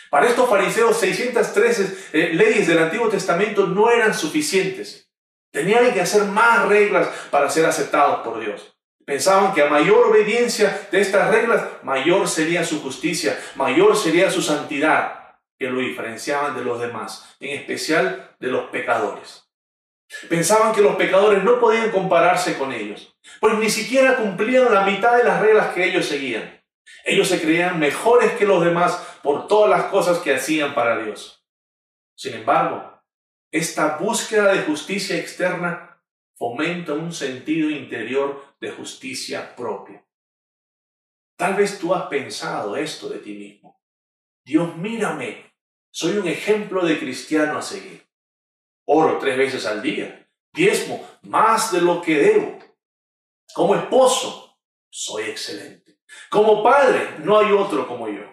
Para 0.10 0.28
estos 0.28 0.50
fariseos, 0.50 1.00
613 1.00 2.10
eh, 2.14 2.34
leyes 2.34 2.68
del 2.68 2.80
Antiguo 2.80 3.10
Testamento 3.10 3.68
no 3.68 3.90
eran 3.90 4.14
suficientes. 4.14 5.10
Tenían 5.52 5.94
que 5.94 6.02
hacer 6.02 6.24
más 6.24 6.68
reglas 6.68 7.10
para 7.32 7.50
ser 7.50 7.66
aceptados 7.66 8.20
por 8.20 8.40
Dios. 8.40 8.76
Pensaban 9.06 9.54
que 9.54 9.62
a 9.62 9.70
mayor 9.70 10.08
obediencia 10.08 10.88
de 10.92 11.00
estas 11.00 11.30
reglas, 11.30 11.64
mayor 11.84 12.28
sería 12.28 12.66
su 12.66 12.82
justicia, 12.82 13.40
mayor 13.56 13.96
sería 13.96 14.32
su 14.32 14.42
santidad, 14.42 15.38
que 15.58 15.70
lo 15.70 15.80
diferenciaban 15.80 16.56
de 16.56 16.64
los 16.64 16.82
demás, 16.82 17.36
en 17.40 17.58
especial 17.58 18.36
de 18.40 18.48
los 18.48 18.70
pecadores. 18.70 19.44
Pensaban 20.28 20.74
que 20.74 20.82
los 20.82 20.96
pecadores 20.96 21.44
no 21.44 21.60
podían 21.60 21.92
compararse 21.92 22.58
con 22.58 22.74
ellos, 22.74 23.15
pues 23.40 23.58
ni 23.58 23.70
siquiera 23.70 24.16
cumplían 24.18 24.74
la 24.74 24.86
mitad 24.86 25.18
de 25.18 25.24
las 25.24 25.42
reglas 25.42 25.74
que 25.74 25.86
ellos 25.86 26.06
seguían. 26.06 26.64
Ellos 27.04 27.28
se 27.28 27.42
creían 27.42 27.80
mejores 27.80 28.34
que 28.34 28.46
los 28.46 28.64
demás 28.64 29.20
por 29.22 29.48
todas 29.48 29.70
las 29.70 29.86
cosas 29.86 30.20
que 30.20 30.34
hacían 30.34 30.74
para 30.74 31.04
Dios. 31.04 31.46
Sin 32.16 32.34
embargo, 32.34 33.02
esta 33.52 33.98
búsqueda 33.98 34.54
de 34.54 34.64
justicia 34.64 35.18
externa 35.18 36.02
fomenta 36.36 36.94
un 36.94 37.14
sentido 37.14 37.70
interior 37.70 38.56
de 38.60 38.72
justicia 38.72 39.56
propia. 39.56 40.06
Tal 41.38 41.56
vez 41.56 41.80
tú 41.80 41.94
has 41.94 42.08
pensado 42.08 42.76
esto 42.78 43.10
de 43.10 43.20
ti 43.20 43.34
mismo. 43.34 43.82
Dios, 44.46 44.76
mírame, 44.78 45.54
soy 45.92 46.18
un 46.18 46.28
ejemplo 46.28 46.86
de 46.86 47.00
cristiano 47.00 47.58
a 47.58 47.62
seguir. 47.62 48.06
Oro 48.86 49.18
tres 49.18 49.38
veces 49.38 49.66
al 49.66 49.82
día, 49.82 50.30
diezmo 50.54 51.08
más 51.24 51.72
de 51.72 51.82
lo 51.82 52.02
que 52.02 52.18
debo. 52.18 52.60
Como 53.56 53.74
esposo, 53.74 54.60
soy 54.90 55.30
excelente. 55.30 56.02
Como 56.30 56.62
padre, 56.62 57.20
no 57.20 57.40
hay 57.40 57.54
otro 57.54 57.88
como 57.88 58.10
yo. 58.10 58.26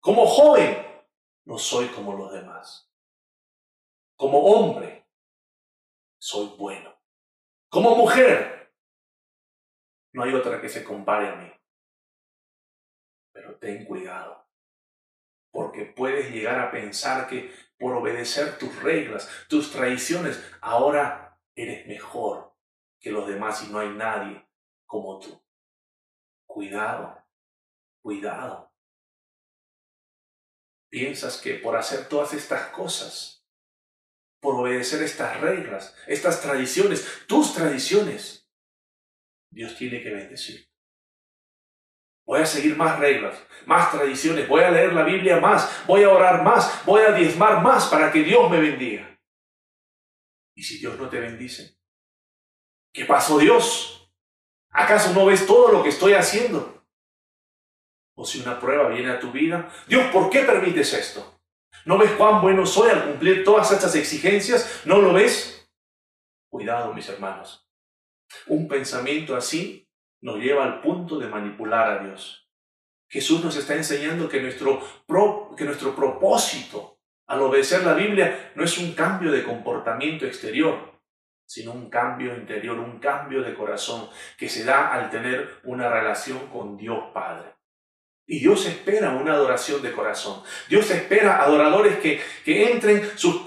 Como 0.00 0.24
joven, 0.24 1.04
no 1.44 1.58
soy 1.58 1.88
como 1.88 2.14
los 2.14 2.32
demás. 2.32 2.90
Como 4.16 4.38
hombre, 4.38 5.06
soy 6.18 6.54
bueno. 6.56 6.98
Como 7.68 7.94
mujer, 7.94 8.72
no 10.14 10.22
hay 10.22 10.32
otra 10.32 10.62
que 10.62 10.70
se 10.70 10.82
compare 10.82 11.28
a 11.28 11.34
mí. 11.34 11.52
Pero 13.32 13.58
ten 13.58 13.84
cuidado, 13.84 14.48
porque 15.52 15.84
puedes 15.84 16.30
llegar 16.30 16.58
a 16.58 16.70
pensar 16.70 17.28
que 17.28 17.54
por 17.78 17.94
obedecer 17.94 18.56
tus 18.56 18.74
reglas, 18.82 19.28
tus 19.46 19.70
tradiciones, 19.72 20.42
ahora 20.62 21.38
eres 21.54 21.86
mejor 21.86 22.56
que 22.98 23.10
los 23.10 23.28
demás 23.28 23.62
y 23.62 23.70
no 23.70 23.80
hay 23.80 23.90
nadie 23.90 24.49
como 24.90 25.20
tú. 25.20 25.40
Cuidado, 26.46 27.24
cuidado. 28.02 28.74
Piensas 30.90 31.40
que 31.40 31.54
por 31.54 31.76
hacer 31.76 32.08
todas 32.08 32.34
estas 32.34 32.70
cosas, 32.70 33.46
por 34.40 34.56
obedecer 34.56 35.00
estas 35.04 35.40
reglas, 35.40 35.96
estas 36.08 36.42
tradiciones, 36.42 37.06
tus 37.28 37.54
tradiciones, 37.54 38.50
Dios 39.52 39.76
tiene 39.76 40.02
que 40.02 40.10
bendecir. 40.10 40.68
Voy 42.26 42.40
a 42.40 42.46
seguir 42.46 42.76
más 42.76 42.98
reglas, 42.98 43.40
más 43.66 43.92
tradiciones, 43.92 44.48
voy 44.48 44.64
a 44.64 44.72
leer 44.72 44.92
la 44.92 45.04
Biblia 45.04 45.38
más, 45.38 45.86
voy 45.86 46.02
a 46.02 46.10
orar 46.10 46.42
más, 46.42 46.84
voy 46.84 47.02
a 47.02 47.12
diezmar 47.12 47.62
más 47.62 47.86
para 47.86 48.10
que 48.10 48.24
Dios 48.24 48.50
me 48.50 48.58
bendiga. 48.58 49.20
¿Y 50.56 50.64
si 50.64 50.78
Dios 50.78 50.98
no 50.98 51.08
te 51.08 51.20
bendice? 51.20 51.78
¿Qué 52.92 53.04
pasó 53.04 53.38
Dios? 53.38 53.99
¿Acaso 54.70 55.12
no 55.12 55.26
ves 55.26 55.46
todo 55.46 55.72
lo 55.72 55.82
que 55.82 55.88
estoy 55.88 56.14
haciendo? 56.14 56.84
O 58.16 58.24
si 58.24 58.40
una 58.40 58.60
prueba 58.60 58.88
viene 58.88 59.10
a 59.10 59.20
tu 59.20 59.32
vida, 59.32 59.70
Dios, 59.86 60.06
¿por 60.12 60.30
qué 60.30 60.40
permites 60.40 60.92
esto? 60.92 61.40
¿No 61.84 61.98
ves 61.98 62.12
cuán 62.12 62.42
bueno 62.42 62.66
soy 62.66 62.90
al 62.90 63.04
cumplir 63.04 63.44
todas 63.44 63.70
estas 63.72 63.94
exigencias? 63.94 64.82
¿No 64.84 64.98
lo 65.00 65.12
ves? 65.12 65.70
Cuidado, 66.50 66.92
mis 66.92 67.08
hermanos. 67.08 67.66
Un 68.46 68.68
pensamiento 68.68 69.34
así 69.34 69.88
nos 70.20 70.36
lleva 70.36 70.64
al 70.64 70.82
punto 70.82 71.18
de 71.18 71.28
manipular 71.28 71.90
a 71.90 72.04
Dios. 72.04 72.48
Jesús 73.08 73.42
nos 73.42 73.56
está 73.56 73.74
enseñando 73.74 74.28
que 74.28 74.40
nuestro, 74.40 74.80
que 75.56 75.64
nuestro 75.64 75.96
propósito 75.96 76.98
al 77.26 77.42
obedecer 77.42 77.84
la 77.84 77.94
Biblia 77.94 78.52
no 78.56 78.64
es 78.64 78.76
un 78.78 78.92
cambio 78.92 79.32
de 79.32 79.44
comportamiento 79.44 80.26
exterior, 80.26 80.99
sino 81.50 81.72
un 81.72 81.90
cambio 81.90 82.32
interior, 82.36 82.78
un 82.78 83.00
cambio 83.00 83.42
de 83.42 83.56
corazón 83.56 84.08
que 84.38 84.48
se 84.48 84.62
da 84.62 84.86
al 84.94 85.10
tener 85.10 85.58
una 85.64 85.90
relación 85.90 86.46
con 86.46 86.76
Dios 86.76 87.06
Padre. 87.12 87.56
Y 88.24 88.38
Dios 88.38 88.66
espera 88.66 89.10
una 89.10 89.32
adoración 89.32 89.82
de 89.82 89.90
corazón. 89.90 90.44
Dios 90.68 90.88
espera 90.92 91.42
adoradores 91.42 91.98
que, 91.98 92.20
que, 92.44 92.70
entren 92.70 93.02
sus 93.16 93.42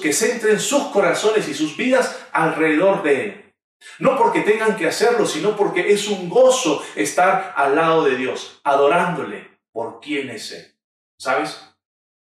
que 0.00 0.14
centren 0.14 0.58
sus 0.58 0.84
corazones 0.84 1.46
y 1.46 1.52
sus 1.52 1.76
vidas 1.76 2.26
alrededor 2.32 3.02
de 3.02 3.22
Él. 3.22 3.54
No 3.98 4.16
porque 4.16 4.40
tengan 4.40 4.74
que 4.74 4.86
hacerlo, 4.86 5.26
sino 5.26 5.54
porque 5.54 5.92
es 5.92 6.08
un 6.08 6.30
gozo 6.30 6.82
estar 6.96 7.52
al 7.54 7.76
lado 7.76 8.04
de 8.04 8.16
Dios, 8.16 8.62
adorándole 8.64 9.58
por 9.72 10.00
quien 10.00 10.30
es 10.30 10.52
Él. 10.52 10.74
¿Sabes? 11.18 11.60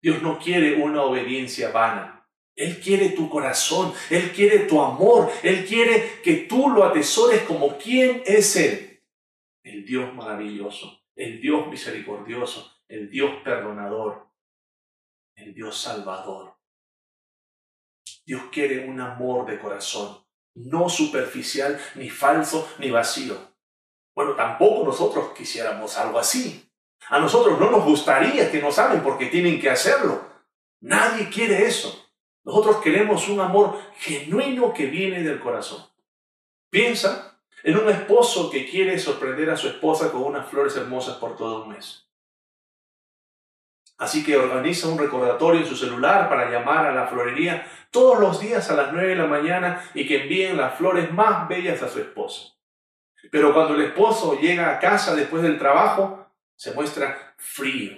Dios 0.00 0.22
no 0.22 0.38
quiere 0.38 0.80
una 0.80 1.02
obediencia 1.02 1.72
vana. 1.72 2.15
Él 2.56 2.80
quiere 2.80 3.10
tu 3.10 3.28
corazón, 3.28 3.92
Él 4.10 4.32
quiere 4.32 4.60
tu 4.60 4.80
amor, 4.82 5.30
Él 5.42 5.66
quiere 5.66 6.20
que 6.22 6.46
tú 6.48 6.70
lo 6.70 6.84
atesores 6.84 7.42
como 7.42 7.76
quien 7.76 8.22
es 8.24 8.56
Él. 8.56 9.04
El 9.62 9.84
Dios 9.84 10.14
maravilloso, 10.14 11.02
el 11.14 11.40
Dios 11.40 11.68
misericordioso, 11.68 12.80
el 12.88 13.10
Dios 13.10 13.30
perdonador, 13.44 14.26
el 15.36 15.54
Dios 15.54 15.78
salvador. 15.78 16.56
Dios 18.24 18.42
quiere 18.50 18.88
un 18.88 19.00
amor 19.00 19.46
de 19.46 19.58
corazón 19.58 20.26
no 20.56 20.88
superficial, 20.88 21.78
ni 21.96 22.08
falso, 22.08 22.68
ni 22.78 22.90
vacío. 22.90 23.36
Bueno, 24.14 24.34
tampoco 24.34 24.84
nosotros 24.84 25.32
quisiéramos 25.36 25.96
algo 25.98 26.18
así. 26.18 26.70
A 27.08 27.18
nosotros 27.18 27.60
no 27.60 27.70
nos 27.70 27.84
gustaría 27.84 28.50
que 28.50 28.62
nos 28.62 28.78
amen 28.78 29.02
porque 29.02 29.26
tienen 29.26 29.60
que 29.60 29.70
hacerlo. 29.70 30.26
Nadie 30.80 31.28
quiere 31.28 31.66
eso. 31.66 32.05
Nosotros 32.46 32.76
queremos 32.76 33.28
un 33.28 33.40
amor 33.40 33.76
genuino 33.98 34.72
que 34.72 34.86
viene 34.86 35.24
del 35.24 35.40
corazón. 35.40 35.84
Piensa 36.70 37.40
en 37.64 37.76
un 37.76 37.88
esposo 37.88 38.50
que 38.50 38.70
quiere 38.70 39.00
sorprender 39.00 39.50
a 39.50 39.56
su 39.56 39.66
esposa 39.66 40.12
con 40.12 40.22
unas 40.22 40.48
flores 40.48 40.76
hermosas 40.76 41.16
por 41.16 41.36
todo 41.36 41.64
un 41.64 41.70
mes. 41.70 42.08
Así 43.98 44.24
que 44.24 44.36
organiza 44.36 44.86
un 44.86 44.96
recordatorio 44.96 45.62
en 45.62 45.66
su 45.66 45.76
celular 45.76 46.28
para 46.28 46.48
llamar 46.48 46.86
a 46.86 46.94
la 46.94 47.08
florería 47.08 47.66
todos 47.90 48.20
los 48.20 48.38
días 48.38 48.70
a 48.70 48.76
las 48.76 48.92
9 48.92 49.08
de 49.08 49.16
la 49.16 49.26
mañana 49.26 49.82
y 49.92 50.06
que 50.06 50.22
envíen 50.22 50.56
las 50.56 50.76
flores 50.76 51.12
más 51.12 51.48
bellas 51.48 51.82
a 51.82 51.88
su 51.88 51.98
esposa. 51.98 52.54
Pero 53.32 53.52
cuando 53.52 53.74
el 53.74 53.82
esposo 53.82 54.38
llega 54.38 54.70
a 54.70 54.78
casa 54.78 55.16
después 55.16 55.42
del 55.42 55.58
trabajo, 55.58 56.30
se 56.54 56.72
muestra 56.74 57.34
frío, 57.38 57.96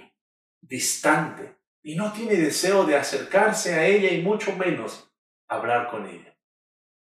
distante 0.59 1.58
y 1.89 1.95
no 1.95 2.13
tiene 2.13 2.35
deseo 2.35 2.85
de 2.85 2.95
acercarse 2.95 3.73
a 3.73 3.87
ella 3.87 4.13
y 4.13 4.21
mucho 4.21 4.55
menos 4.55 5.11
hablar 5.47 5.89
con 5.89 6.05
ella. 6.05 6.37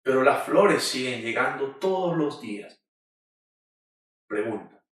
Pero 0.02 0.24
las 0.24 0.46
flores 0.48 0.84
siguen 0.84 1.22
llegando 1.22 1.76
todos 1.76 2.18
los 2.18 2.42
días. 2.42 2.84
Pregunta, 4.26 4.84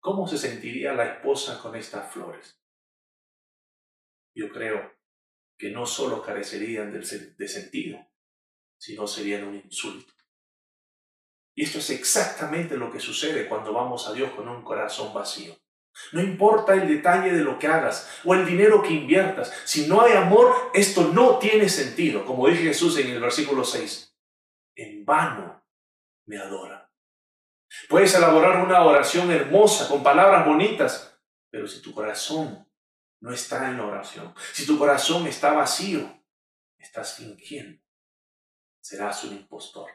¿cómo 0.00 0.26
se 0.26 0.38
sentiría 0.38 0.92
la 0.92 1.04
esposa 1.04 1.60
con 1.62 1.76
estas 1.76 2.12
flores? 2.12 2.60
yo 4.34 4.48
creo 4.48 4.92
que 5.56 5.70
no 5.70 5.86
solo 5.86 6.20
carecerían 6.20 6.92
de 6.92 7.48
sentido, 7.48 8.04
sino 8.76 9.06
serían 9.06 9.44
un 9.44 9.54
insulto. 9.54 10.12
Y 11.54 11.62
esto 11.62 11.78
es 11.78 11.90
exactamente 11.90 12.76
lo 12.76 12.90
que 12.90 12.98
sucede 12.98 13.48
cuando 13.48 13.72
vamos 13.72 14.08
a 14.08 14.12
Dios 14.12 14.32
con 14.32 14.48
un 14.48 14.64
corazón 14.64 15.14
vacío. 15.14 15.56
No 16.12 16.20
importa 16.20 16.74
el 16.74 16.88
detalle 16.88 17.32
de 17.32 17.42
lo 17.42 17.58
que 17.58 17.68
hagas 17.68 18.20
o 18.24 18.34
el 18.34 18.44
dinero 18.46 18.82
que 18.82 18.92
inviertas, 18.92 19.52
si 19.64 19.86
no 19.86 20.00
hay 20.00 20.12
amor, 20.12 20.70
esto 20.74 21.10
no 21.12 21.38
tiene 21.38 21.68
sentido, 21.68 22.24
como 22.24 22.48
dice 22.48 22.62
Jesús 22.62 22.98
en 22.98 23.10
el 23.10 23.20
versículo 23.20 23.64
6. 23.64 24.16
En 24.76 25.04
vano 25.04 25.64
me 26.26 26.38
adora. 26.38 26.90
Puedes 27.88 28.14
elaborar 28.14 28.64
una 28.64 28.84
oración 28.84 29.30
hermosa 29.30 29.88
con 29.88 30.02
palabras 30.02 30.46
bonitas, 30.46 31.18
pero 31.50 31.66
si 31.66 31.80
tu 31.80 31.92
corazón 31.92 32.68
no 33.20 33.32
está 33.32 33.70
en 33.70 33.78
la 33.78 33.86
oración. 33.86 34.34
Si 34.52 34.66
tu 34.66 34.78
corazón 34.78 35.26
está 35.26 35.52
vacío, 35.54 36.22
estás 36.78 37.16
fingiendo. 37.16 37.82
Serás 38.80 39.24
un 39.24 39.32
impostor. 39.32 39.90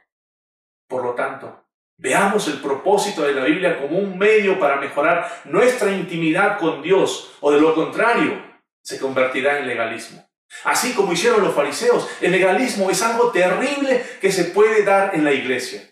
Por 0.87 1.03
lo 1.03 1.13
tanto, 1.13 1.68
veamos 1.99 2.47
el 2.47 2.59
propósito 2.59 3.23
de 3.23 3.33
la 3.33 3.43
Biblia 3.43 3.79
como 3.79 3.99
un 3.99 4.17
medio 4.17 4.59
para 4.59 4.77
mejorar 4.77 5.41
nuestra 5.45 5.91
intimidad 5.91 6.57
con 6.57 6.81
Dios, 6.81 7.31
o 7.41 7.51
de 7.51 7.59
lo 7.59 7.75
contrario, 7.75 8.41
se 8.81 8.99
convertirá 8.99 9.59
en 9.59 9.67
legalismo. 9.67 10.25
Así 10.63 10.93
como 10.93 11.13
hicieron 11.13 11.43
los 11.43 11.53
fariseos, 11.53 12.09
el 12.21 12.31
legalismo 12.31 12.89
es 12.89 13.01
algo 13.03 13.31
terrible 13.31 14.03
que 14.19 14.31
se 14.31 14.45
puede 14.45 14.83
dar 14.83 15.13
en 15.13 15.23
la 15.23 15.33
iglesia. 15.33 15.83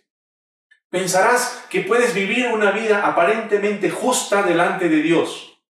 Pensarás 0.90 1.66
que 1.70 1.82
puedes 1.82 2.16
vivir 2.16 2.48
una 2.48 2.72
vida 2.72 3.06
aparentemente 3.06 3.90
justa 3.90 4.42
delante 4.42 4.90
de 4.90 5.02
Dios, 5.02 5.62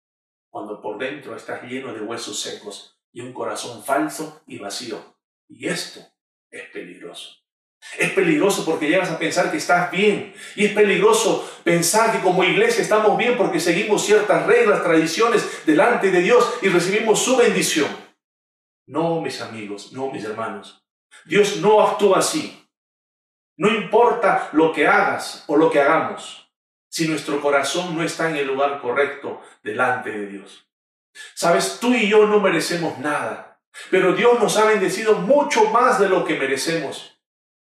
cuando 0.50 0.82
por 0.82 1.00
dentro 1.00 1.36
estás 1.36 1.64
lleno 1.64 1.94
de 1.94 2.02
huesos 2.02 2.40
secos 2.40 2.98
y 3.12 3.22
un 3.22 3.34
corazón 3.34 3.84
falso 3.84 4.44
y 4.46 4.60
vacío. 4.60 5.18
Y 5.50 5.68
esto 5.68 6.00
es 6.52 6.70
peligroso. 6.70 7.47
Es 7.98 8.12
peligroso 8.12 8.66
porque 8.66 8.90
llegas 8.90 9.12
a 9.12 9.20
pensar 9.20 9.52
que 9.52 9.58
estás 9.58 9.92
bien. 9.92 10.34
Y 10.56 10.66
es 10.66 10.74
peligroso 10.74 11.50
pensar 11.64 12.12
que 12.12 12.20
como 12.20 12.44
iglesia 12.44 12.82
estamos 12.82 13.18
bien 13.18 13.38
porque 13.38 13.60
seguimos 13.60 14.06
ciertas 14.06 14.46
reglas, 14.46 14.84
tradiciones 14.84 15.66
delante 15.66 16.12
de 16.12 16.22
Dios 16.22 16.56
y 16.62 16.70
recibimos 16.70 17.20
su 17.24 17.38
bendición. 17.38 17.90
No, 18.88 19.22
mis 19.22 19.42
amigos, 19.42 19.92
no, 19.94 20.12
mis 20.12 20.24
hermanos. 20.24 20.84
Dios 21.26 21.58
no 21.58 21.82
actúa 21.82 22.20
así. 22.20 22.68
No 23.58 23.70
importa 23.70 24.50
lo 24.54 24.72
que 24.72 24.88
hagas 24.88 25.44
o 25.48 25.56
lo 25.56 25.72
que 25.72 25.82
hagamos 25.82 26.48
si 26.90 27.08
nuestro 27.08 27.42
corazón 27.42 27.96
no 27.96 28.04
está 28.04 28.30
en 28.30 28.38
el 28.38 28.48
lugar 28.48 28.82
correcto 28.82 29.42
delante 29.64 30.12
de 30.12 30.28
Dios. 30.28 30.68
Sabes, 31.34 31.80
tú 31.80 31.94
y 31.94 32.08
yo 32.08 32.28
no 32.28 32.40
merecemos 32.40 32.98
nada, 33.00 33.60
pero 33.90 34.14
Dios 34.14 34.40
nos 34.40 34.58
ha 34.58 34.66
bendecido 34.66 35.16
mucho 35.16 35.66
más 35.72 36.00
de 36.00 36.10
lo 36.10 36.24
que 36.24 36.38
merecemos 36.38 37.17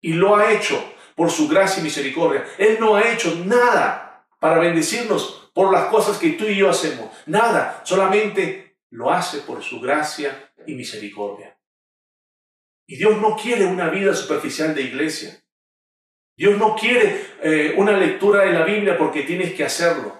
y 0.02 0.14
lo 0.14 0.36
ha 0.36 0.52
hecho 0.52 0.94
por 1.16 1.32
su 1.32 1.48
gracia 1.48 1.82
y 1.82 1.84
misericordia. 1.84 2.46
Él 2.58 2.78
no 2.80 2.96
ha 2.96 3.12
hecho 3.12 3.34
nada 3.46 4.28
para 4.40 4.60
bendecirnos 4.60 5.50
por 5.54 5.74
las 5.74 5.86
cosas 5.88 6.18
que 6.20 6.32
tú 6.32 6.46
y 6.46 6.58
yo 6.58 6.70
hacemos. 6.70 7.10
Nada, 7.26 7.82
solamente 7.84 8.78
lo 8.92 9.12
hace 9.12 9.40
por 9.40 9.64
su 9.64 9.80
gracia 9.80 10.54
y 10.66 10.76
misericordia. 10.76 11.58
Y 12.86 12.98
Dios 12.98 13.20
no 13.20 13.36
quiere 13.36 13.66
una 13.66 13.90
vida 13.90 14.14
superficial 14.14 14.74
de 14.76 14.84
iglesia. 14.84 15.44
Dios 16.38 16.58
no 16.58 16.76
quiere 16.76 17.26
eh, 17.42 17.74
una 17.78 17.94
lectura 17.94 18.44
de 18.44 18.54
la 18.54 18.64
Biblia 18.64 18.98
porque 18.98 19.24
tienes 19.24 19.54
que 19.54 19.66
hacerlo. 19.66 20.16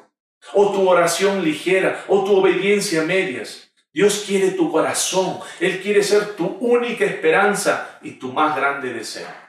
O 0.54 0.72
tu 0.72 0.90
oración 0.90 1.44
ligera, 1.44 2.04
o 2.08 2.24
tu 2.24 2.36
obediencia 2.36 3.02
a 3.02 3.06
medias. 3.06 3.72
Dios 3.94 4.24
quiere 4.28 4.52
tu 4.52 4.72
corazón. 4.72 5.40
Él 5.60 5.80
quiere 5.82 6.04
ser 6.04 6.36
tu 6.36 6.58
única 6.60 7.06
esperanza 7.06 8.00
y 8.02 8.14
tu 8.14 8.34
más 8.34 8.56
grande 8.56 8.94
deseo. 8.94 9.47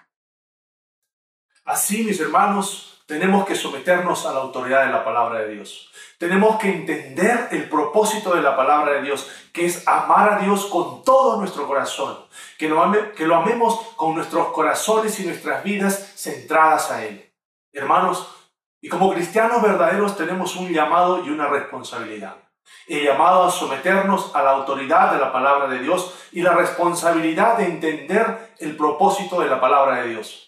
Así, 1.69 2.03
mis 2.03 2.19
hermanos, 2.19 2.99
tenemos 3.05 3.45
que 3.45 3.55
someternos 3.55 4.25
a 4.25 4.33
la 4.33 4.41
autoridad 4.41 4.87
de 4.87 4.91
la 4.91 5.05
palabra 5.05 5.41
de 5.41 5.53
Dios. 5.53 5.91
Tenemos 6.17 6.59
que 6.59 6.71
entender 6.71 7.49
el 7.51 7.69
propósito 7.69 8.35
de 8.35 8.41
la 8.41 8.57
palabra 8.57 8.93
de 8.95 9.03
Dios, 9.03 9.31
que 9.53 9.67
es 9.67 9.87
amar 9.87 10.33
a 10.33 10.39
Dios 10.39 10.65
con 10.65 11.05
todo 11.05 11.39
nuestro 11.39 11.67
corazón, 11.67 12.25
que 12.57 12.71
lo, 12.71 12.81
amemos 13.35 13.81
con 13.97 14.15
nuestros 14.15 14.49
corazones 14.49 15.21
y 15.21 15.27
nuestras 15.27 15.63
vidas 15.63 16.15
centradas 16.17 16.91
a 16.91 17.05
Él. 17.05 17.31
Hermanos, 17.75 18.27
y 18.81 18.89
como 18.89 19.13
cristianos 19.13 19.61
verdaderos 19.61 20.17
tenemos 20.17 20.57
un 20.57 20.73
llamado 20.73 21.23
y 21.23 21.29
una 21.29 21.49
responsabilidad. 21.49 22.37
El 22.87 23.05
llamado 23.05 23.45
a 23.45 23.51
someternos 23.51 24.35
a 24.35 24.43
la 24.43 24.53
autoridad 24.53 25.13
de 25.13 25.19
la 25.19 25.31
palabra 25.31 25.69
de 25.69 25.81
Dios 25.81 26.15
y 26.33 26.41
la 26.41 26.53
responsabilidad 26.53 27.59
de 27.59 27.67
entender 27.67 28.55
el 28.59 28.75
propósito 28.75 29.43
de 29.43 29.49
la 29.49 29.61
palabra 29.61 29.97
de 29.97 30.09
Dios. 30.09 30.48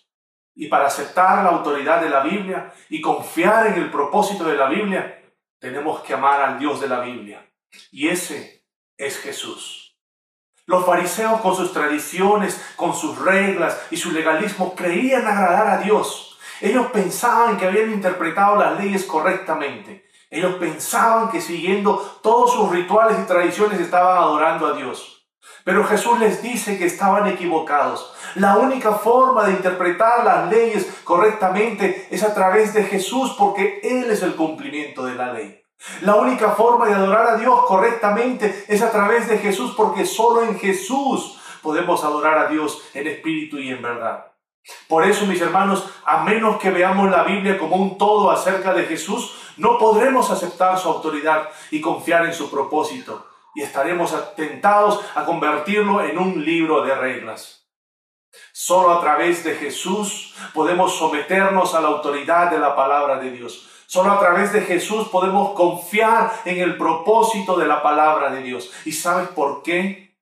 Y 0.60 0.66
para 0.66 0.88
aceptar 0.88 1.42
la 1.42 1.52
autoridad 1.52 2.02
de 2.02 2.10
la 2.10 2.20
Biblia 2.20 2.70
y 2.90 3.00
confiar 3.00 3.68
en 3.68 3.76
el 3.76 3.90
propósito 3.90 4.44
de 4.44 4.58
la 4.58 4.68
Biblia, 4.68 5.24
tenemos 5.58 6.00
que 6.00 6.12
amar 6.12 6.42
al 6.42 6.58
Dios 6.58 6.82
de 6.82 6.86
la 6.86 7.00
Biblia. 7.00 7.50
Y 7.90 8.08
ese 8.08 8.66
es 8.98 9.18
Jesús. 9.20 9.96
Los 10.66 10.84
fariseos 10.84 11.40
con 11.40 11.56
sus 11.56 11.72
tradiciones, 11.72 12.62
con 12.76 12.94
sus 12.94 13.16
reglas 13.16 13.86
y 13.90 13.96
su 13.96 14.12
legalismo 14.12 14.74
creían 14.74 15.26
agradar 15.26 15.66
a 15.66 15.78
Dios. 15.78 16.38
Ellos 16.60 16.88
pensaban 16.92 17.56
que 17.56 17.66
habían 17.66 17.90
interpretado 17.90 18.56
las 18.56 18.78
leyes 18.78 19.06
correctamente. 19.06 20.10
Ellos 20.28 20.56
pensaban 20.56 21.30
que 21.30 21.40
siguiendo 21.40 21.96
todos 22.22 22.52
sus 22.52 22.70
rituales 22.70 23.18
y 23.18 23.26
tradiciones 23.26 23.80
estaban 23.80 24.18
adorando 24.18 24.66
a 24.66 24.76
Dios. 24.76 25.19
Pero 25.64 25.84
Jesús 25.84 26.18
les 26.18 26.42
dice 26.42 26.78
que 26.78 26.86
estaban 26.86 27.26
equivocados. 27.26 28.12
La 28.36 28.56
única 28.56 28.92
forma 28.92 29.44
de 29.44 29.52
interpretar 29.52 30.24
las 30.24 30.50
leyes 30.50 31.00
correctamente 31.04 32.08
es 32.10 32.22
a 32.22 32.34
través 32.34 32.72
de 32.74 32.84
Jesús 32.84 33.34
porque 33.38 33.80
Él 33.82 34.10
es 34.10 34.22
el 34.22 34.36
cumplimiento 34.36 35.04
de 35.04 35.14
la 35.14 35.32
ley. 35.32 35.62
La 36.02 36.16
única 36.16 36.50
forma 36.50 36.86
de 36.86 36.94
adorar 36.94 37.26
a 37.26 37.36
Dios 37.36 37.64
correctamente 37.66 38.64
es 38.68 38.82
a 38.82 38.90
través 38.90 39.28
de 39.28 39.38
Jesús 39.38 39.74
porque 39.76 40.04
solo 40.04 40.42
en 40.42 40.58
Jesús 40.58 41.38
podemos 41.62 42.04
adorar 42.04 42.38
a 42.38 42.48
Dios 42.48 42.82
en 42.94 43.06
espíritu 43.06 43.58
y 43.58 43.70
en 43.70 43.82
verdad. 43.82 44.26
Por 44.88 45.04
eso, 45.04 45.26
mis 45.26 45.40
hermanos, 45.40 45.88
a 46.04 46.22
menos 46.22 46.58
que 46.58 46.70
veamos 46.70 47.10
la 47.10 47.24
Biblia 47.24 47.58
como 47.58 47.76
un 47.76 47.96
todo 47.96 48.30
acerca 48.30 48.74
de 48.74 48.84
Jesús, 48.84 49.34
no 49.56 49.78
podremos 49.78 50.30
aceptar 50.30 50.78
su 50.78 50.88
autoridad 50.88 51.48
y 51.70 51.80
confiar 51.80 52.26
en 52.26 52.34
su 52.34 52.50
propósito 52.50 53.29
y 53.54 53.62
estaremos 53.62 54.12
atentados 54.12 55.00
a 55.14 55.24
convertirlo 55.24 56.04
en 56.04 56.18
un 56.18 56.44
libro 56.44 56.84
de 56.84 56.94
reglas. 56.94 57.68
Solo 58.52 58.92
a 58.92 59.00
través 59.00 59.42
de 59.44 59.54
Jesús 59.54 60.34
podemos 60.54 60.96
someternos 60.96 61.74
a 61.74 61.80
la 61.80 61.88
autoridad 61.88 62.50
de 62.50 62.58
la 62.58 62.76
palabra 62.76 63.18
de 63.18 63.30
Dios. 63.30 63.68
Solo 63.86 64.12
a 64.12 64.20
través 64.20 64.52
de 64.52 64.60
Jesús 64.60 65.08
podemos 65.08 65.52
confiar 65.54 66.32
en 66.44 66.60
el 66.60 66.76
propósito 66.76 67.58
de 67.58 67.66
la 67.66 67.82
palabra 67.82 68.30
de 68.30 68.42
Dios. 68.42 68.70
¿Y 68.84 68.92
sabes 68.92 69.28
por 69.28 69.62
qué? 69.62 70.16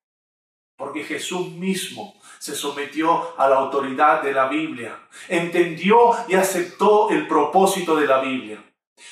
Porque 0.76 1.04
Jesús 1.04 1.48
mismo 1.48 2.14
se 2.38 2.54
sometió 2.54 3.34
a 3.36 3.48
la 3.48 3.56
autoridad 3.56 4.22
de 4.22 4.32
la 4.32 4.46
Biblia, 4.46 4.98
entendió 5.28 6.12
y 6.28 6.34
aceptó 6.34 7.10
el 7.10 7.26
propósito 7.26 7.96
de 7.96 8.06
la 8.06 8.20
Biblia. 8.20 8.64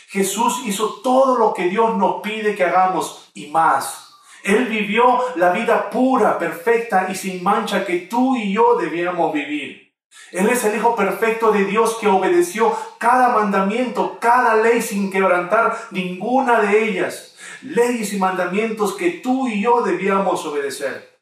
Jesús 0.09 0.63
hizo 0.65 1.01
todo 1.03 1.37
lo 1.37 1.53
que 1.53 1.65
Dios 1.65 1.97
nos 1.97 2.23
pide 2.23 2.55
que 2.55 2.65
hagamos 2.65 3.31
y 3.35 3.49
más. 3.49 4.06
Él 4.47 4.67
vivió 4.67 5.19
la 5.35 5.51
vida 5.51 5.91
pura, 5.91 6.39
perfecta 6.39 7.09
y 7.11 7.17
sin 7.17 7.43
mancha 7.43 7.85
que 7.85 7.99
tú 8.01 8.37
y 8.37 8.53
yo 8.53 8.77
debíamos 8.77 9.33
vivir. 9.33 9.93
Él 10.31 10.49
es 10.49 10.65
el 10.65 10.77
Hijo 10.77 10.95
perfecto 10.95 11.51
de 11.51 11.65
Dios 11.65 11.99
que 12.01 12.07
obedeció 12.07 12.77
cada 12.99 13.31
mandamiento, 13.31 14.19
cada 14.21 14.57
ley 14.57 14.81
sin 14.83 15.11
quebrantar 15.11 15.77
ninguna 15.91 16.61
de 16.61 16.85
ellas. 16.85 17.37
Leyes 17.63 18.13
y 18.13 18.19
mandamientos 18.19 18.95
que 18.95 19.11
tú 19.11 19.49
y 19.49 19.63
yo 19.63 19.83
debíamos 19.83 20.45
obedecer. 20.47 21.21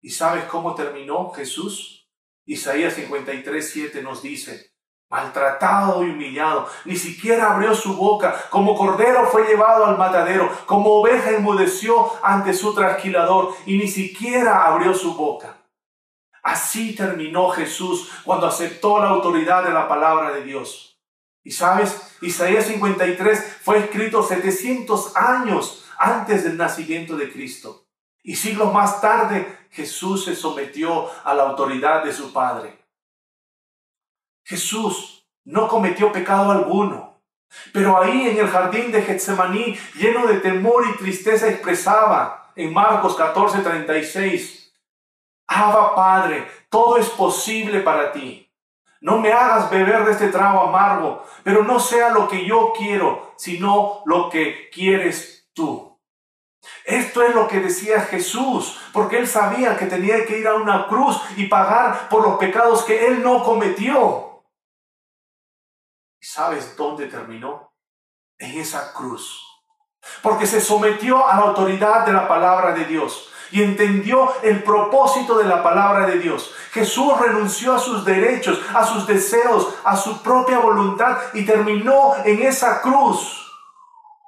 ¿Y 0.00 0.10
sabes 0.10 0.44
cómo 0.44 0.74
terminó 0.74 1.30
Jesús? 1.30 2.08
Isaías 2.46 2.94
53, 2.94 3.70
7 3.70 4.02
nos 4.02 4.22
dice, 4.22 4.73
maltratado 5.08 6.04
y 6.04 6.10
humillado, 6.10 6.68
ni 6.84 6.96
siquiera 6.96 7.52
abrió 7.52 7.74
su 7.74 7.96
boca, 7.96 8.34
como 8.50 8.76
cordero 8.76 9.28
fue 9.28 9.46
llevado 9.46 9.86
al 9.86 9.96
matadero, 9.96 10.50
como 10.66 11.00
oveja 11.00 11.30
enmudeció 11.30 12.12
ante 12.22 12.52
su 12.52 12.74
trasquilador, 12.74 13.54
y 13.66 13.78
ni 13.78 13.88
siquiera 13.88 14.66
abrió 14.66 14.94
su 14.94 15.14
boca. 15.14 15.56
Así 16.42 16.94
terminó 16.94 17.48
Jesús 17.50 18.10
cuando 18.24 18.46
aceptó 18.46 18.98
la 18.98 19.08
autoridad 19.08 19.64
de 19.64 19.72
la 19.72 19.88
palabra 19.88 20.32
de 20.32 20.42
Dios. 20.42 21.00
Y 21.42 21.52
sabes, 21.52 22.16
Isaías 22.20 22.66
53 22.66 23.58
fue 23.62 23.78
escrito 23.78 24.22
700 24.22 25.16
años 25.16 25.84
antes 25.98 26.44
del 26.44 26.56
nacimiento 26.56 27.16
de 27.16 27.32
Cristo. 27.32 27.86
Y 28.22 28.36
siglos 28.36 28.72
más 28.72 29.00
tarde, 29.00 29.66
Jesús 29.70 30.24
se 30.24 30.34
sometió 30.34 31.10
a 31.24 31.34
la 31.34 31.44
autoridad 31.44 32.04
de 32.04 32.12
su 32.12 32.32
Padre. 32.32 32.83
Jesús 34.44 35.26
no 35.44 35.68
cometió 35.68 36.12
pecado 36.12 36.52
alguno. 36.52 37.20
Pero 37.72 38.00
ahí 38.00 38.28
en 38.28 38.38
el 38.38 38.48
jardín 38.48 38.92
de 38.92 39.02
Getsemaní, 39.02 39.78
lleno 39.94 40.26
de 40.26 40.40
temor 40.40 40.84
y 40.88 40.96
tristeza, 40.98 41.48
expresaba 41.48 42.52
en 42.56 42.72
Marcos 42.72 43.16
14:36, 43.16 44.72
Abba 45.46 45.94
Padre, 45.94 46.48
todo 46.68 46.96
es 46.96 47.08
posible 47.10 47.80
para 47.80 48.12
ti. 48.12 48.50
No 49.00 49.18
me 49.18 49.32
hagas 49.32 49.70
beber 49.70 50.04
de 50.04 50.12
este 50.12 50.28
trago 50.28 50.62
amargo, 50.62 51.24
pero 51.42 51.62
no 51.62 51.78
sea 51.78 52.08
lo 52.08 52.26
que 52.26 52.46
yo 52.46 52.72
quiero, 52.76 53.34
sino 53.36 54.02
lo 54.06 54.30
que 54.30 54.70
quieres 54.70 55.50
tú. 55.52 55.98
Esto 56.86 57.22
es 57.22 57.34
lo 57.34 57.46
que 57.46 57.60
decía 57.60 58.00
Jesús, 58.00 58.80
porque 58.92 59.18
él 59.18 59.28
sabía 59.28 59.76
que 59.76 59.86
tenía 59.86 60.24
que 60.24 60.38
ir 60.38 60.48
a 60.48 60.54
una 60.54 60.86
cruz 60.86 61.20
y 61.36 61.46
pagar 61.46 62.08
por 62.08 62.22
los 62.22 62.38
pecados 62.38 62.84
que 62.84 63.06
él 63.06 63.22
no 63.22 63.42
cometió. 63.42 64.23
¿Sabes 66.24 66.74
dónde 66.74 67.06
terminó? 67.06 67.70
En 68.38 68.58
esa 68.58 68.94
cruz. 68.94 69.42
Porque 70.22 70.46
se 70.46 70.58
sometió 70.58 71.28
a 71.28 71.36
la 71.36 71.42
autoridad 71.42 72.06
de 72.06 72.14
la 72.14 72.26
palabra 72.26 72.72
de 72.72 72.86
Dios 72.86 73.28
y 73.50 73.62
entendió 73.62 74.32
el 74.42 74.62
propósito 74.62 75.36
de 75.36 75.44
la 75.44 75.62
palabra 75.62 76.06
de 76.06 76.18
Dios. 76.18 76.54
Jesús 76.72 77.20
renunció 77.20 77.74
a 77.74 77.78
sus 77.78 78.06
derechos, 78.06 78.58
a 78.74 78.86
sus 78.86 79.06
deseos, 79.06 79.74
a 79.84 79.98
su 79.98 80.22
propia 80.22 80.60
voluntad 80.60 81.18
y 81.34 81.44
terminó 81.44 82.16
en 82.24 82.42
esa 82.42 82.80
cruz. 82.80 83.46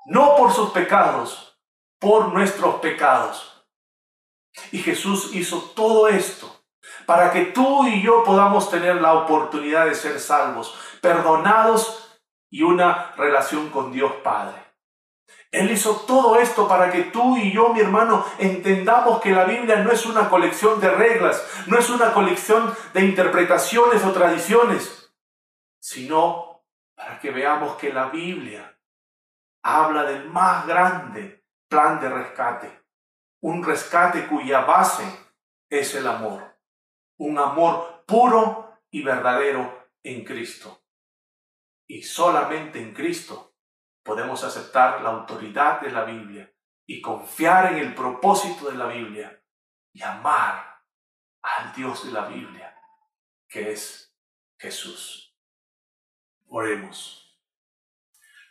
No 0.05 0.37
por 0.37 0.53
sus 0.53 0.73
pecados, 0.73 1.59
por 1.99 2.29
nuestros 2.29 2.75
pecados. 2.77 3.67
Y 4.71 4.81
Jesús 4.81 5.35
hizo 5.35 5.63
todo 5.75 6.09
esto 6.09 6.56
para 7.07 7.31
que 7.31 7.47
tú 7.47 7.87
y 7.87 8.03
yo 8.03 8.25
podamos 8.25 8.69
tener 8.69 9.01
la 9.01 9.15
oportunidad 9.15 9.87
de 9.87 9.95
ser 9.95 10.19
salvos, 10.19 10.77
perdonados 11.01 12.21
y 12.51 12.63
una 12.63 13.13
relación 13.17 13.71
con 13.71 13.93
Dios 13.93 14.13
Padre. 14.25 14.67
Él 15.53 15.71
hizo 15.71 15.95
todo 16.07 16.39
esto 16.39 16.69
para 16.69 16.91
que 16.91 17.05
tú 17.05 17.37
y 17.37 17.53
yo, 17.53 17.71
mi 17.73 17.81
hermano, 17.81 18.27
entendamos 18.39 19.21
que 19.21 19.31
la 19.31 19.45
Biblia 19.45 19.77
no 19.77 19.93
es 19.93 20.05
una 20.05 20.29
colección 20.29 20.81
de 20.81 20.91
reglas, 20.91 21.47
no 21.67 21.79
es 21.79 21.89
una 21.89 22.13
colección 22.13 22.75
de 22.93 23.05
interpretaciones 23.05 24.05
o 24.05 24.13
tradiciones, 24.13 25.15
sino 25.81 26.65
para 26.97 27.21
que 27.21 27.31
veamos 27.31 27.77
que 27.77 27.93
la 27.93 28.07
Biblia 28.07 28.77
habla 29.63 30.03
del 30.03 30.29
más 30.29 30.67
grande 30.67 31.45
plan 31.69 32.01
de 32.01 32.09
rescate, 32.09 32.83
un 33.41 33.63
rescate 33.65 34.27
cuya 34.27 34.61
base 34.63 35.05
es 35.71 35.95
el 35.95 36.07
amor 36.07 36.56
un 37.19 37.39
amor 37.39 38.05
puro 38.07 38.81
y 38.91 39.03
verdadero 39.03 39.91
en 40.03 40.25
Cristo. 40.25 40.83
Y 41.87 42.03
solamente 42.03 42.81
en 42.81 42.93
Cristo 42.93 43.55
podemos 44.03 44.45
aceptar 44.45 45.03
la 45.03 45.11
autoridad 45.11 45.81
de 45.81 45.91
la 45.91 46.05
Biblia 46.05 46.53
y 46.87 47.01
confiar 47.01 47.73
en 47.73 47.79
el 47.79 47.95
propósito 47.95 48.71
de 48.71 48.77
la 48.77 48.87
Biblia 48.87 49.43
y 49.93 50.03
amar 50.03 50.83
al 51.43 51.73
Dios 51.75 52.07
de 52.07 52.13
la 52.13 52.27
Biblia, 52.27 52.77
que 53.49 53.73
es 53.73 54.15
Jesús. 54.59 55.37
Oremos. 56.49 57.41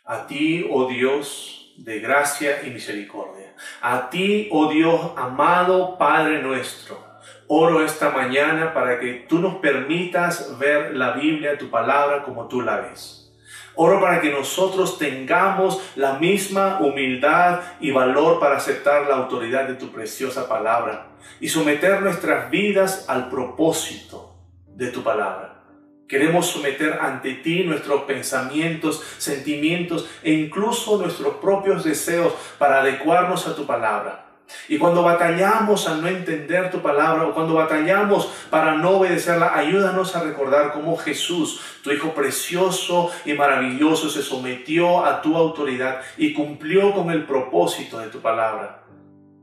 A 0.04 0.26
ti, 0.26 0.66
oh 0.70 0.88
Dios, 0.88 1.74
de 1.78 2.00
gracia 2.00 2.62
y 2.62 2.70
misericordia. 2.70 3.54
A 3.80 4.08
ti, 4.10 4.48
oh 4.52 4.70
Dios, 4.70 5.12
amado 5.16 5.98
Padre 5.98 6.42
nuestro. 6.42 7.05
Oro 7.48 7.84
esta 7.84 8.10
mañana 8.10 8.74
para 8.74 8.98
que 8.98 9.24
tú 9.28 9.38
nos 9.38 9.56
permitas 9.56 10.58
ver 10.58 10.96
la 10.96 11.12
Biblia, 11.12 11.56
tu 11.56 11.70
palabra, 11.70 12.24
como 12.24 12.48
tú 12.48 12.60
la 12.60 12.78
ves. 12.78 13.32
Oro 13.76 14.00
para 14.00 14.20
que 14.20 14.30
nosotros 14.30 14.98
tengamos 14.98 15.80
la 15.94 16.14
misma 16.14 16.78
humildad 16.80 17.60
y 17.78 17.92
valor 17.92 18.40
para 18.40 18.56
aceptar 18.56 19.06
la 19.06 19.16
autoridad 19.16 19.68
de 19.68 19.74
tu 19.74 19.92
preciosa 19.92 20.48
palabra 20.48 21.08
y 21.38 21.48
someter 21.48 22.00
nuestras 22.00 22.50
vidas 22.50 23.04
al 23.08 23.28
propósito 23.28 24.34
de 24.66 24.88
tu 24.88 25.04
palabra. 25.04 25.62
Queremos 26.08 26.46
someter 26.46 26.98
ante 27.00 27.34
ti 27.34 27.64
nuestros 27.64 28.02
pensamientos, 28.04 29.04
sentimientos 29.18 30.08
e 30.22 30.32
incluso 30.32 30.96
nuestros 30.96 31.34
propios 31.36 31.84
deseos 31.84 32.32
para 32.58 32.80
adecuarnos 32.80 33.46
a 33.46 33.54
tu 33.54 33.66
palabra. 33.66 34.25
Y 34.68 34.78
cuando 34.78 35.02
batallamos 35.02 35.88
a 35.88 35.96
no 35.96 36.08
entender 36.08 36.70
tu 36.70 36.80
palabra 36.80 37.26
o 37.26 37.34
cuando 37.34 37.54
batallamos 37.54 38.26
para 38.50 38.74
no 38.74 38.98
obedecerla, 38.98 39.56
ayúdanos 39.56 40.14
a 40.16 40.22
recordar 40.22 40.72
cómo 40.72 40.96
Jesús, 40.96 41.60
tu 41.82 41.90
Hijo 41.90 42.14
precioso 42.14 43.10
y 43.24 43.32
maravilloso, 43.32 44.08
se 44.08 44.22
sometió 44.22 45.04
a 45.04 45.22
tu 45.22 45.36
autoridad 45.36 46.00
y 46.16 46.32
cumplió 46.32 46.92
con 46.92 47.10
el 47.10 47.24
propósito 47.24 47.98
de 47.98 48.08
tu 48.08 48.20
palabra, 48.20 48.84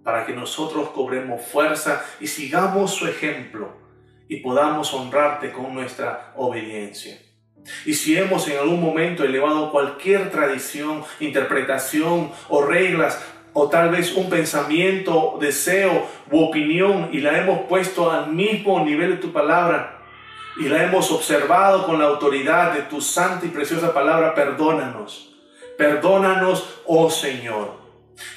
para 0.03 0.25
que 0.25 0.33
nosotros 0.33 0.89
cobremos 0.89 1.41
fuerza 1.41 2.03
y 2.19 2.27
sigamos 2.27 2.93
su 2.93 3.07
ejemplo 3.07 3.77
y 4.27 4.37
podamos 4.37 4.93
honrarte 4.93 5.51
con 5.51 5.73
nuestra 5.73 6.33
obediencia. 6.35 7.17
Y 7.85 7.93
si 7.93 8.17
hemos 8.17 8.47
en 8.47 8.57
algún 8.57 8.81
momento 8.81 9.23
elevado 9.23 9.71
cualquier 9.71 10.29
tradición, 10.31 11.03
interpretación 11.19 12.31
o 12.49 12.61
reglas, 12.63 13.23
o 13.53 13.69
tal 13.69 13.89
vez 13.89 14.13
un 14.13 14.29
pensamiento, 14.29 15.37
deseo 15.39 16.07
u 16.31 16.43
opinión 16.43 17.09
y 17.11 17.19
la 17.19 17.37
hemos 17.37 17.61
puesto 17.61 18.11
al 18.11 18.31
mismo 18.31 18.83
nivel 18.83 19.11
de 19.11 19.17
tu 19.17 19.31
palabra 19.31 20.01
y 20.57 20.67
la 20.67 20.83
hemos 20.83 21.11
observado 21.11 21.85
con 21.85 21.99
la 21.99 22.05
autoridad 22.05 22.73
de 22.73 22.81
tu 22.83 23.01
santa 23.01 23.45
y 23.45 23.49
preciosa 23.49 23.93
palabra, 23.93 24.35
perdónanos. 24.35 25.33
Perdónanos, 25.77 26.81
oh 26.85 27.09
Señor. 27.09 27.81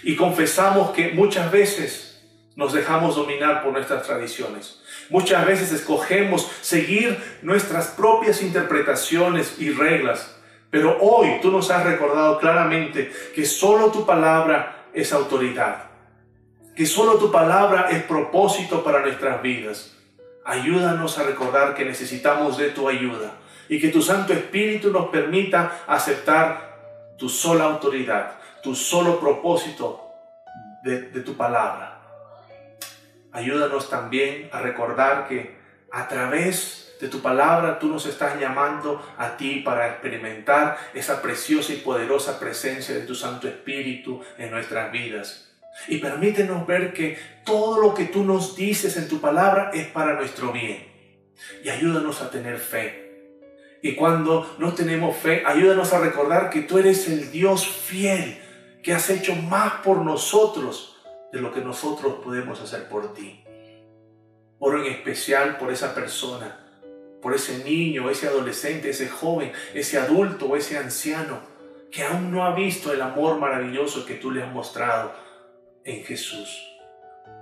Y 0.03 0.17
confesamos 0.17 0.91
que 0.91 1.13
muchas 1.13 1.51
veces 1.51 2.07
nos 2.55 2.73
dejamos 2.73 3.17
dominar 3.17 3.63
por 3.63 3.73
nuestras 3.73 4.05
tradiciones. 4.05 4.83
Muchas 5.11 5.47
veces 5.47 5.73
escogemos 5.73 6.51
seguir 6.63 7.19
nuestras 7.43 7.89
propias 7.89 8.43
interpretaciones 8.43 9.57
y 9.59 9.71
reglas. 9.71 10.35
Pero 10.71 10.99
hoy 11.01 11.39
tú 11.43 11.51
nos 11.53 11.71
has 11.71 11.85
recordado 11.85 12.39
claramente 12.39 13.13
que 13.35 13.45
solo 13.45 13.91
tu 13.91 14.07
palabra 14.07 14.76
es 14.97 15.13
autoridad. 15.13 15.85
Que 16.75 16.87
solo 16.87 17.19
tu 17.19 17.31
palabra 17.31 17.89
es 17.91 18.03
propósito 18.03 18.83
para 18.83 19.01
nuestras 19.01 19.41
vidas. 19.43 19.95
Ayúdanos 20.45 21.19
a 21.19 21.23
recordar 21.23 21.75
que 21.75 21.85
necesitamos 21.85 22.57
de 22.57 22.71
tu 22.71 22.89
ayuda 22.89 23.35
y 23.69 23.81
que 23.81 23.89
tu 23.89 24.01
Santo 24.01 24.33
Espíritu 24.33 24.91
nos 24.91 25.09
permita 25.09 25.85
aceptar 25.87 27.15
tu 27.19 27.29
sola 27.29 27.65
autoridad, 27.65 28.39
tu 28.63 28.75
solo 28.75 29.21
propósito 29.21 30.03
de, 30.83 30.99
tu 31.21 31.37
palabra. 31.37 32.01
Ayúdanos 33.33 33.91
también 33.91 34.49
a 34.53 34.61
recordar 34.61 35.29
que 35.29 35.57
a 35.91 36.09
través 36.09 36.86
de 36.86 36.86
tu 37.09 37.21
palabra 37.21 37.79
tú 37.79 37.89
nos 37.89 38.07
estás 38.07 38.41
llamando 38.41 39.07
a 39.19 39.37
ti 39.37 39.61
para 39.61 39.89
experimentar 39.89 40.79
esa 40.95 41.21
preciosa 41.21 41.73
y 41.73 41.77
poderosa 41.77 42.41
presencia 42.41 42.95
de 42.95 43.03
tu 43.03 43.15
Santo 43.15 43.47
Espíritu 43.47 44.23
en 44.39 44.51
nuestras 44.51 44.91
vidas. 44.91 45.53
Y 45.89 45.99
permítenos 45.99 46.67
ver 46.67 46.93
que 46.93 47.19
todo 47.45 47.81
lo 47.81 47.95
que 47.95 48.07
tú 48.07 48.25
nos 48.25 48.57
dices 48.57 48.97
en 48.97 49.09
tu 49.09 49.21
palabra 49.21 49.71
es 49.75 49.87
para 49.89 50.15
nuestro 50.15 50.53
bien. 50.53 50.87
Y 51.63 51.69
ayúdanos 51.69 52.23
a 52.23 52.31
tener 52.31 52.59
fe. 52.59 53.07
Y 53.83 53.95
cuando 53.95 54.57
no 54.59 54.75
tenemos 54.75 55.17
fe, 55.17 55.43
ayúdanos 55.45 55.93
a 55.93 56.01
recordar 56.01 56.51
que 56.51 56.63
tú 56.63 56.79
eres 56.79 57.09
el 57.09 57.31
Dios 57.31 57.67
fiel, 57.69 58.39
que 58.83 58.95
has 58.95 59.11
hecho 59.11 59.35
más 59.35 59.75
por 59.85 59.99
nosotros 59.99 60.97
de 61.33 61.41
lo 61.41 61.53
que 61.53 61.61
nosotros 61.61 62.15
podemos 62.25 62.61
hacer 62.61 62.89
por 62.89 63.13
ti. 63.13 63.45
Oro 64.59 64.83
en 64.83 64.91
especial 64.91 65.59
por 65.59 65.71
esa 65.71 65.95
persona, 65.95 66.66
por 67.27 67.35
ese 67.35 67.65
niño, 67.65 68.09
ese 68.09 68.29
adolescente, 68.29 68.91
ese 68.91 69.09
joven, 69.09 69.51
ese 69.75 69.99
adulto 69.99 70.55
ese 70.55 70.79
anciano 70.79 71.41
que 71.91 72.05
aún 72.05 72.31
no 72.31 72.45
ha 72.45 72.55
visto 72.55 72.93
el 72.93 73.03
amor 73.03 73.41
maravilloso 73.41 74.07
que 74.07 74.15
tú 74.15 74.31
le 74.31 74.45
has 74.45 74.53
mostrado 74.53 75.13
en 75.85 76.05
Jesús. 76.05 76.73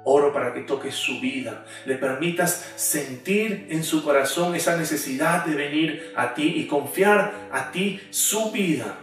Oro 0.03 0.33
para 0.33 0.55
que 0.55 0.63
toques 0.63 0.95
su 0.95 1.21
vida, 1.21 1.67
le 1.85 1.97
permitas 1.97 2.73
sentir 2.77 3.67
en 3.69 3.85
su 3.85 4.03
corazón 4.03 4.55
esa 4.55 4.79
necesidad 4.79 5.45
de 5.45 5.55
venir 5.55 6.15
a 6.17 6.33
ti 6.33 6.55
y 6.57 6.67
confiar 6.67 7.51
a 7.53 7.71
ti 7.71 8.01
su 8.09 8.53
vida 8.53 8.97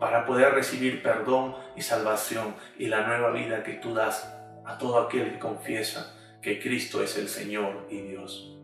para 0.00 0.24
poder 0.24 0.54
recibir 0.54 1.02
perdón 1.02 1.54
y 1.76 1.82
salvación 1.82 2.54
y 2.78 2.86
la 2.86 3.06
nueva 3.06 3.30
vida 3.32 3.62
que 3.62 3.74
tú 3.74 3.92
das 3.92 4.26
a 4.64 4.78
todo 4.78 4.98
aquel 4.98 5.32
que 5.32 5.38
confiesa 5.38 6.16
que 6.40 6.58
Cristo 6.58 7.02
es 7.02 7.18
el 7.18 7.28
Señor 7.28 7.86
y 7.90 8.00
Dios. 8.00 8.54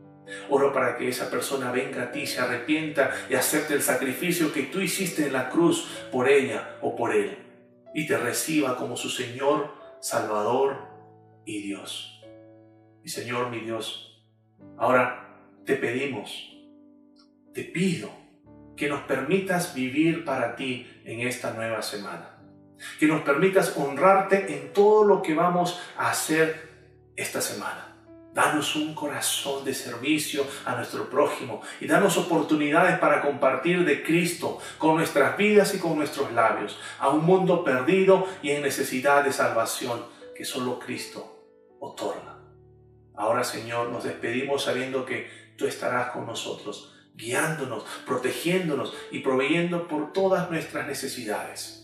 Oro 0.49 0.73
para 0.73 0.97
que 0.97 1.09
esa 1.09 1.31
persona 1.31 1.71
venga 1.71 2.05
a 2.05 2.13
ti, 2.13 2.27
se 2.27 2.41
arrepienta 2.41 3.11
y 3.29 3.35
acepte 3.35 3.75
el 3.75 3.83
sacrificio 3.83 4.53
que 4.53 4.65
tú 4.65 4.81
hiciste 4.81 5.27
en 5.27 5.33
la 5.33 5.51
cruz 5.51 5.89
por 6.11 6.29
ella 6.29 6.79
o 6.81 6.97
por 6.97 7.15
él 7.15 7.45
y 7.95 8.07
te 8.07 8.19
reciba 8.19 8.77
como 8.77 8.97
su 8.97 9.09
Señor, 9.09 9.73
Salvador 10.01 10.77
y 11.47 11.63
Dios. 11.63 12.23
Mi 13.03 13.09
Señor, 13.09 13.51
mi 13.51 13.61
Dios, 13.61 14.21
ahora 14.77 15.39
te 15.65 15.77
pedimos, 15.77 16.53
te 17.55 17.63
pido 17.63 18.11
que 18.77 18.89
nos 18.89 19.03
permitas 19.03 19.75
vivir 19.75 20.25
para 20.25 20.57
ti 20.57 20.87
en 21.05 21.21
esta 21.21 21.53
nueva 21.53 21.83
semana. 21.83 22.31
Que 22.99 23.07
nos 23.07 23.23
permitas 23.23 23.77
honrarte 23.77 24.53
en 24.53 24.73
todo 24.73 25.05
lo 25.05 25.23
que 25.23 25.35
vamos 25.35 25.81
a 25.97 26.11
hacer 26.11 27.13
esta 27.15 27.41
semana. 27.41 27.94
Danos 28.35 28.75
un 28.75 28.97
corazón 28.97 29.65
de 29.65 29.73
servicio 29.73 30.45
a 30.65 30.75
nuestro 30.75 31.09
prójimo 31.09 31.63
y 31.81 31.87
danos 31.87 32.17
oportunidades 32.17 32.99
para 32.99 33.23
compartir 33.23 33.85
de 33.85 34.03
Cristo 34.03 34.59
con 34.77 34.97
nuestras 34.97 35.37
vidas 35.37 35.73
y 35.73 35.79
con 35.79 35.97
nuestros 35.97 36.33
labios 36.33 36.77
a 36.99 37.11
un 37.11 37.25
mundo 37.25 37.63
perdido 37.63 38.27
y 38.43 38.51
en 38.51 38.63
necesidad 38.63 39.23
de 39.23 39.33
salvación 39.33 40.05
que 40.35 40.45
solo 40.45 40.81
Cristo 40.81 41.47
otorga. 41.79 42.41
Ahora 43.15 43.45
Señor, 43.45 43.91
nos 43.91 44.03
despedimos 44.03 44.65
sabiendo 44.65 45.07
que 45.07 45.31
tú 45.57 45.67
estarás 45.67 46.11
con 46.11 46.27
nosotros 46.27 46.93
guiándonos, 47.15 47.85
protegiéndonos 48.05 48.93
y 49.13 49.21
proveyendo 49.21 49.87
por 49.87 50.13
todas 50.13 50.51
nuestras 50.51 50.89
necesidades. 50.89 51.84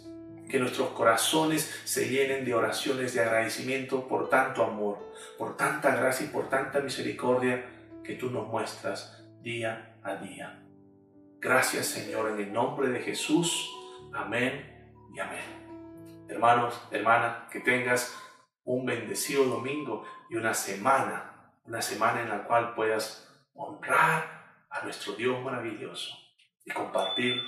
Que 0.50 0.58
nuestros 0.58 0.90
corazones 0.90 1.82
se 1.84 2.08
llenen 2.08 2.44
de 2.44 2.54
oraciones 2.54 3.14
de 3.14 3.20
agradecimiento 3.20 4.08
por 4.08 4.28
tanto 4.28 4.64
amor, 4.64 5.12
por 5.38 5.56
tanta 5.56 5.94
gracia 5.94 6.26
y 6.26 6.30
por 6.30 6.48
tanta 6.48 6.80
misericordia 6.80 7.64
que 8.02 8.16
tú 8.16 8.30
nos 8.30 8.48
muestras 8.48 9.24
día 9.42 9.96
a 10.02 10.16
día. 10.16 10.62
Gracias 11.38 11.86
Señor 11.86 12.30
en 12.30 12.40
el 12.40 12.52
nombre 12.52 12.88
de 12.88 13.00
Jesús. 13.00 13.70
Amén 14.12 14.92
y 15.14 15.20
amén. 15.20 16.26
Hermanos, 16.28 16.80
hermanas, 16.90 17.48
que 17.50 17.60
tengas 17.60 18.16
un 18.64 18.84
bendecido 18.84 19.44
domingo 19.44 20.04
y 20.28 20.36
una 20.36 20.54
semana, 20.54 21.52
una 21.64 21.80
semana 21.80 22.22
en 22.22 22.28
la 22.28 22.44
cual 22.44 22.74
puedas 22.74 23.28
honrar 23.54 24.64
a 24.68 24.84
nuestro 24.84 25.14
Dios 25.14 25.42
maravilloso 25.42 26.14
y 26.64 26.70
compartir 26.70 27.40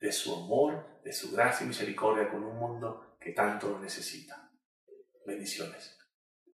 de 0.00 0.12
su 0.12 0.34
amor, 0.34 0.86
de 1.04 1.12
su 1.12 1.32
gracia 1.32 1.64
y 1.64 1.68
misericordia 1.68 2.28
con 2.28 2.42
un 2.42 2.56
mundo 2.56 3.16
que 3.20 3.32
tanto 3.32 3.70
lo 3.70 3.78
necesita. 3.78 4.50
Bendiciones. 5.26 5.99